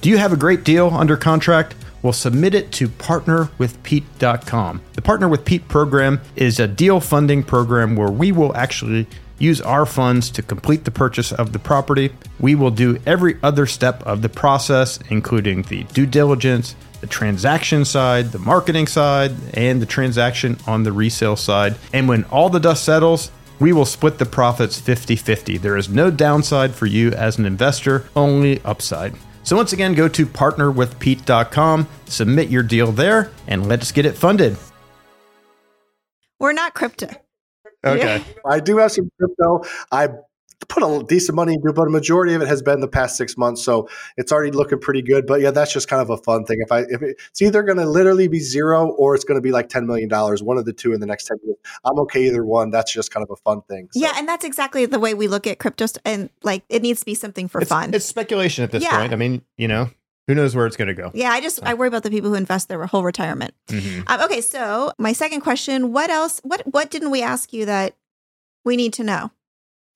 [0.00, 1.74] Do you have a great deal under contract?
[2.02, 4.80] Well, submit it to partnerwithpete.com.
[4.94, 9.06] The Partner with Pete program is a deal funding program where we will actually
[9.38, 12.14] use our funds to complete the purchase of the property.
[12.38, 17.84] We will do every other step of the process, including the due diligence, the transaction
[17.84, 21.74] side, the marketing side, and the transaction on the resale side.
[21.92, 25.58] And when all the dust settles, we will split the profits 50 50.
[25.58, 29.14] There is no downside for you as an investor, only upside.
[29.50, 34.56] So, once again, go to partnerwithpete.com, submit your deal there, and let's get it funded.
[36.38, 37.08] We're not crypto.
[37.84, 38.22] Okay.
[38.48, 39.64] I do have some crypto.
[39.90, 40.10] I
[40.68, 43.16] put a decent money into, it, but a majority of it has been the past
[43.16, 45.26] six months, so it's already looking pretty good.
[45.26, 46.58] But yeah, that's just kind of a fun thing.
[46.60, 49.42] If I if it, it's either going to literally be zero or it's going to
[49.42, 51.56] be like ten million dollars, one of the two in the next ten years.
[51.84, 52.70] I'm okay either one.
[52.70, 53.88] That's just kind of a fun thing.
[53.92, 54.00] So.
[54.00, 55.86] Yeah, and that's exactly the way we look at crypto.
[55.86, 57.92] st- And like, it needs to be something for It's, fun.
[57.94, 58.98] it's speculation at this Yeah.
[58.98, 59.12] point.
[59.12, 59.90] I mean, you know,
[60.26, 61.10] who knows where it's going to go?
[61.14, 63.54] yeah, I just I worry about the people who invest their whole retirement.
[63.68, 64.04] Mhm.
[64.08, 66.40] Um, okay, so my second question: What else?
[66.44, 67.94] What what didn't we ask you that
[68.64, 69.30] we need to know?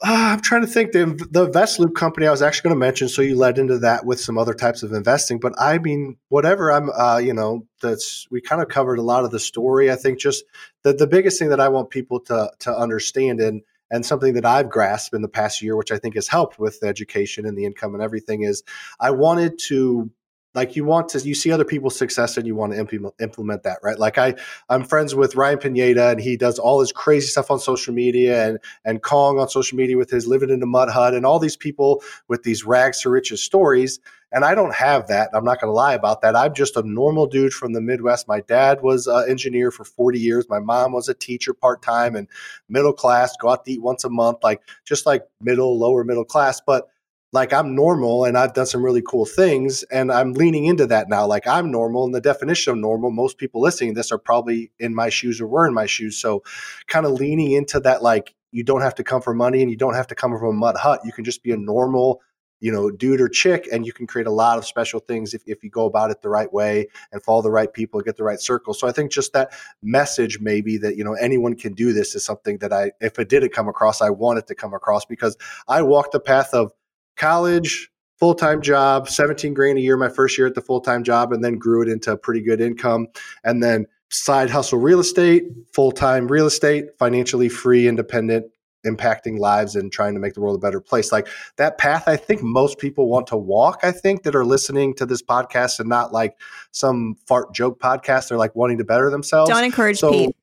[0.03, 0.92] Uh, I'm trying to think.
[0.92, 4.05] The, the Vestloop company I was actually going to mention, so you led into that
[4.05, 5.38] with some other types of investing.
[5.38, 6.72] But I mean, whatever.
[6.72, 9.90] I'm, uh, you know, that's we kind of covered a lot of the story.
[9.90, 10.45] I think just
[10.82, 14.45] the the biggest thing that I want people to to understand and and something that
[14.45, 17.57] I've grasped in the past year, which I think has helped with the education and
[17.57, 18.62] the income and everything, is
[18.99, 20.11] I wanted to
[20.55, 23.63] like you want to you see other people's success and you want to implement implement
[23.65, 23.99] that right?
[23.99, 24.35] Like i
[24.69, 28.49] i'm friends with ryan pineda and he does all his crazy stuff on social media
[28.49, 31.39] and and kong on social media with his living in a mud hut and all
[31.39, 34.01] these people with these rags to riches stories.
[34.33, 35.31] And i don't have that.
[35.33, 36.35] I'm not going to lie about that.
[36.35, 38.27] I'm just a normal dude from the midwest.
[38.27, 40.49] My dad was an engineer for 40 years.
[40.49, 42.27] My mom was a teacher part-time and
[42.69, 46.25] middle class go out to eat once a month like just like middle lower middle
[46.25, 46.61] class.
[46.61, 46.89] But
[47.35, 51.09] like I'm normal and I've done some really cool things and I'm leaning into that
[51.09, 51.26] now.
[51.26, 54.70] Like I'm normal and the definition of normal, most people listening to this are probably
[54.78, 56.16] in my shoes or were in my shoes.
[56.16, 56.45] So
[56.87, 59.76] kind of leaning into that, like you don't have to come for money and you
[59.76, 61.01] don't have to come from a mud hut.
[61.05, 62.20] You can just be a normal,
[62.61, 65.43] you know, dude or chick and you can create a lot of special things if,
[65.45, 68.22] if you go about it the right way and follow the right people get the
[68.22, 68.74] right circle.
[68.74, 72.24] So I think just that message maybe that, you know, anyone can do this is
[72.24, 75.37] something that I, if it didn't come across, I wanted it to come across because
[75.66, 76.70] I walked the path of
[77.17, 81.05] college, full time job, 17 grand a year my first year at the full time
[81.05, 83.07] job, and then grew it into a pretty good income.
[83.43, 88.47] And then side hustle real estate, full time real estate, financially free, independent,
[88.87, 91.11] impacting lives and trying to make the world a better place.
[91.11, 93.81] Like that path, I think most people want to walk.
[93.83, 96.37] I think that are listening to this podcast and not like
[96.71, 98.29] some fart joke podcast.
[98.29, 99.51] They're like wanting to better themselves.
[99.51, 100.37] Don't encourage So- Pete.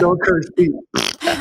[0.00, 0.82] Don't encourage people.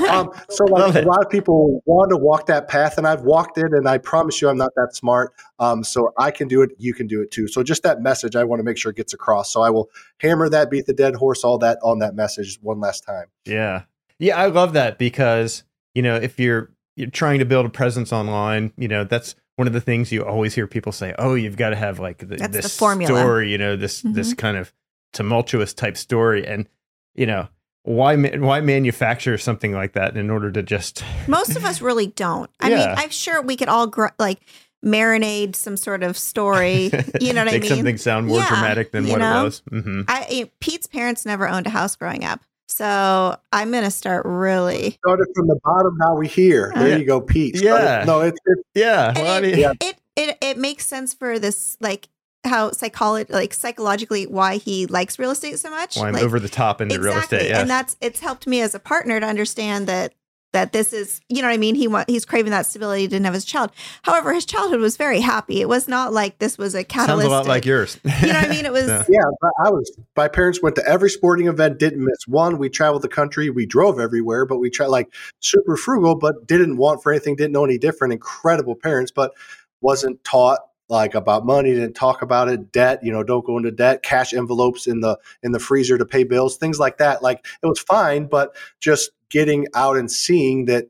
[0.10, 3.58] Um, so like a lot of people want to walk that path, and I've walked
[3.58, 5.34] it, and I promise you, I'm not that smart.
[5.60, 6.72] Um, so I can do it.
[6.78, 7.48] You can do it too.
[7.48, 9.52] So just that message, I want to make sure it gets across.
[9.52, 9.90] So I will
[10.20, 13.26] hammer that, beat the dead horse, all that on that message one last time.
[13.46, 13.84] Yeah.
[14.20, 18.14] Yeah, I love that because, you know, if you're you're trying to build a presence
[18.14, 21.58] online, you know, that's one of the things you always hear people say, "Oh, you've
[21.58, 23.20] got to have like the, That's the this formula.
[23.20, 24.38] story, you know, this this Mhm.
[24.38, 24.74] kind of
[25.12, 26.70] tumultuous type story." And,
[27.16, 27.48] you know,
[27.84, 32.50] why why manufacture something like that in order to just Most of us really don't.
[32.60, 34.40] I mean, I'm sure we could all gr- like
[34.84, 36.92] marinate some sort of story.
[37.22, 37.70] You know what I make mean?
[37.70, 39.42] something sound more Yeah, dramatic than you what know?
[39.42, 39.62] it was.
[39.70, 44.24] hmm I eh, Pete's parents never owned a house growing up, so I'm gonna start
[44.26, 44.98] really.
[45.06, 46.72] Started from the bottom, now we here.
[46.76, 47.56] There you go, Pete.
[47.62, 48.04] Yeah.
[48.04, 49.72] Started- no, it's, it's Yeah, And well, I it, mean, Yeah.
[49.82, 52.08] it it it makes sense for this like
[52.46, 55.98] how psychology like psychologically why he likes real estate so much.
[55.98, 57.50] why I'm like, over the top into real estate.
[57.50, 57.60] Yes.
[57.60, 60.14] and that's it's helped me as a partner to understand that
[60.56, 61.76] that this is you know what I mean.
[61.76, 63.02] He want he's craving that stability.
[63.02, 63.72] He didn't have his child.
[64.04, 65.60] However, his childhood was very happy.
[65.60, 67.08] It was not like this was a catalyst.
[67.08, 67.28] Sounds catalyst.
[67.28, 68.00] a lot like yours.
[68.22, 68.66] you know what I mean?
[68.66, 69.04] It was Yeah.
[69.10, 69.50] yeah.
[69.66, 69.92] I was.
[70.16, 72.58] My parents went to every sporting event, didn't miss one.
[72.58, 73.50] We traveled the country.
[73.50, 77.36] We drove everywhere, but we tried like super frugal, but didn't want for anything.
[77.36, 78.14] Didn't know any different.
[78.14, 79.34] Incredible parents, but
[79.82, 83.72] wasn't taught like about money didn't talk about it debt you know don't go into
[83.72, 87.46] debt cash envelopes in the in the freezer to pay bills things like that like
[87.64, 90.86] it was fine but just getting out and seeing that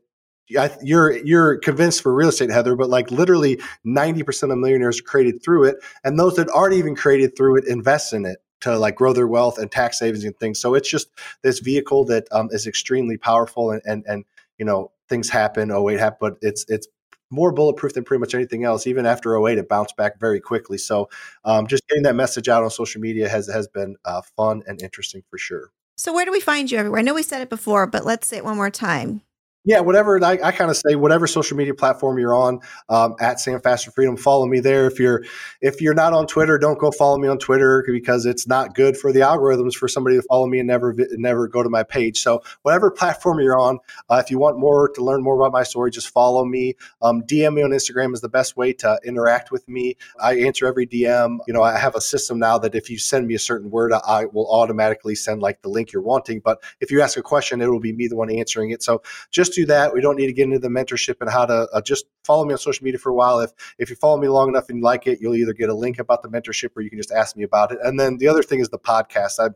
[0.56, 5.04] I, you're you're convinced for real estate heather but like literally 90% of millionaires are
[5.04, 8.78] created through it and those that aren't even created through it invest in it to
[8.78, 10.58] like grow their wealth and tax savings and things.
[10.58, 11.08] So it's just
[11.42, 14.24] this vehicle that um, is extremely powerful and and and
[14.58, 15.70] you know things happen.
[15.70, 16.88] Oh wait, happen, but it's it's
[17.30, 18.86] more bulletproof than pretty much anything else.
[18.86, 20.78] Even after 08, it bounced back very quickly.
[20.78, 21.08] So
[21.44, 24.80] um, just getting that message out on social media has has been uh, fun and
[24.82, 25.70] interesting for sure.
[25.98, 27.00] So where do we find you everywhere?
[27.00, 29.22] I know we said it before, but let's say it one more time.
[29.66, 30.24] Yeah, whatever.
[30.24, 33.90] I, I kind of say whatever social media platform you're on um, at Sam Faster
[33.90, 34.16] Freedom.
[34.16, 34.86] Follow me there.
[34.86, 35.24] If you're
[35.60, 38.96] if you're not on Twitter, don't go follow me on Twitter because it's not good
[38.96, 42.22] for the algorithms for somebody to follow me and never never go to my page.
[42.22, 45.64] So whatever platform you're on, uh, if you want more to learn more about my
[45.64, 46.74] story, just follow me.
[47.02, 49.96] Um, DM me on Instagram is the best way to interact with me.
[50.20, 51.38] I answer every DM.
[51.48, 53.92] You know, I have a system now that if you send me a certain word,
[53.92, 56.38] I will automatically send like the link you're wanting.
[56.38, 58.84] But if you ask a question, it will be me the one answering it.
[58.84, 59.02] So
[59.32, 59.94] just that.
[59.94, 62.52] We don't need to get into the mentorship and how to uh, just follow me
[62.52, 63.40] on social media for a while.
[63.40, 65.74] If if you follow me long enough and you like it, you'll either get a
[65.74, 67.78] link about the mentorship or you can just ask me about it.
[67.82, 69.38] And then the other thing is the podcast.
[69.40, 69.54] I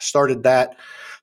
[0.00, 0.76] started that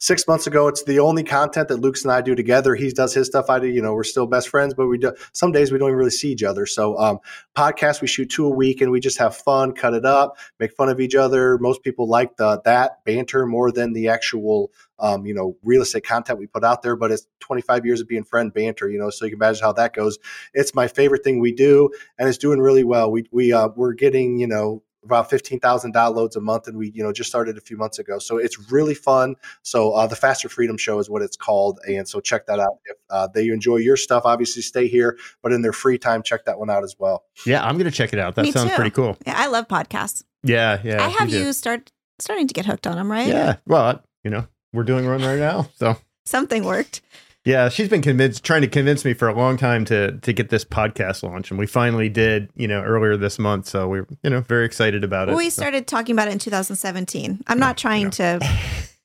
[0.06, 0.68] six months ago.
[0.68, 2.76] It's the only content that Luke's and I do together.
[2.76, 3.50] He does his stuff.
[3.50, 3.68] I do.
[3.68, 5.14] You know, we're still best friends, but we do.
[5.34, 6.68] Some days we don't even really see each other.
[6.68, 7.18] So, um,
[7.58, 10.74] podcast we shoot two a week, and we just have fun, cut it up, make
[10.74, 11.58] fun of each other.
[11.58, 14.72] Most people like the that banter more than the actual.
[14.98, 18.08] Um, you know, real estate content we put out there, but it's 25 years of
[18.08, 20.18] being friend banter, you know, so you can imagine how that goes.
[20.54, 23.12] It's my favorite thing we do, and it's doing really well.
[23.12, 27.02] We we uh, we're getting, you know, about 15,000 downloads a month and we you
[27.04, 30.50] know just started a few months ago so it's really fun so uh, the faster
[30.50, 33.78] freedom show is what it's called and so check that out if uh, they enjoy
[33.78, 36.96] your stuff obviously stay here but in their free time check that one out as
[37.00, 38.76] well yeah i'm gonna check it out that Me sounds too.
[38.76, 40.24] pretty cool Yeah, I love podcasts.
[40.44, 41.46] yeah yeah I have me too.
[41.46, 43.28] you start starting to get hooked on them, right?
[43.28, 45.98] yeah well you know we're doing one right now so
[46.28, 47.02] Something worked.
[47.46, 50.50] Yeah, she's been convinced, trying to convince me for a long time to to get
[50.50, 52.50] this podcast launch, and we finally did.
[52.56, 55.38] You know, earlier this month, so we're you know very excited about Well, it.
[55.38, 55.62] we so.
[55.62, 57.44] started talking about it in 2017.
[57.48, 58.40] I'm not trying to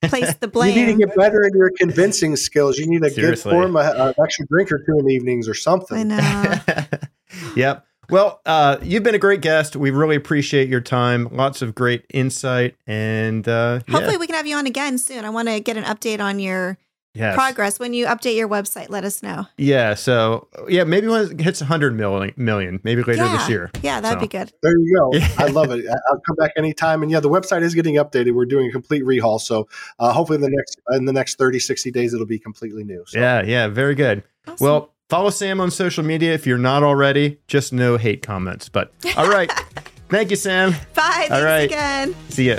[0.05, 0.75] place the blame.
[0.79, 3.53] you need to get better in your convincing skills you need a get Seriously.
[3.53, 6.11] form of, an extra drink or two in the evenings or something.
[6.11, 6.99] I something know.
[7.57, 7.87] yep.
[8.09, 9.77] Well, uh, you've been a great guest.
[9.77, 11.29] We really appreciate your time.
[11.31, 15.25] Lots of great insight, and uh, yeah, Hopefully, we can have you on again soon.
[15.27, 16.77] I want to get an update on your
[17.15, 17.35] yes.
[17.35, 17.79] progress.
[17.79, 19.47] When you update your website, let us know.
[19.57, 19.95] Yeah.
[19.95, 23.37] So yeah, maybe when it hits 100 million, million maybe later yeah.
[23.37, 23.71] this year.
[23.83, 24.21] Yeah, that'd So.
[24.21, 24.53] be good.
[24.63, 25.29] there you go Yeah.
[25.39, 28.35] i love it I- i'll come back anytime and yeah the website is getting updated
[28.35, 31.59] we're doing a complete rehaul so uh, hopefully in the next in the next 30
[31.59, 33.19] 60 days it'll be completely new so.
[33.19, 33.43] Yeah.
[33.43, 33.69] Yeah.
[33.69, 34.23] Very good.
[34.47, 34.65] Awesome.
[34.65, 37.39] Well, follow Sam on social media if you're not already.
[37.47, 38.69] Just no hate comments.
[38.69, 39.51] But all right.
[40.09, 40.73] Thank you, Sam.
[40.95, 41.27] bye.
[41.29, 41.65] Thanks right.
[41.71, 42.15] again.
[42.31, 42.59] See ya.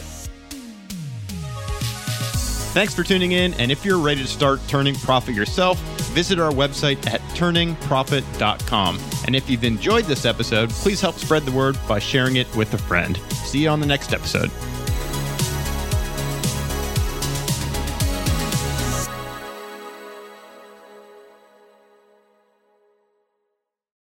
[2.72, 3.54] Thanks for tuning in.
[3.56, 5.78] And if you're ready to start turning profit yourself,
[6.14, 9.00] visit our website at turningprofit.com.
[9.26, 12.74] And if you've enjoyed this episode, please help spread the word by sharing it with
[12.74, 13.18] a friend.
[13.34, 14.50] See you on the next episode.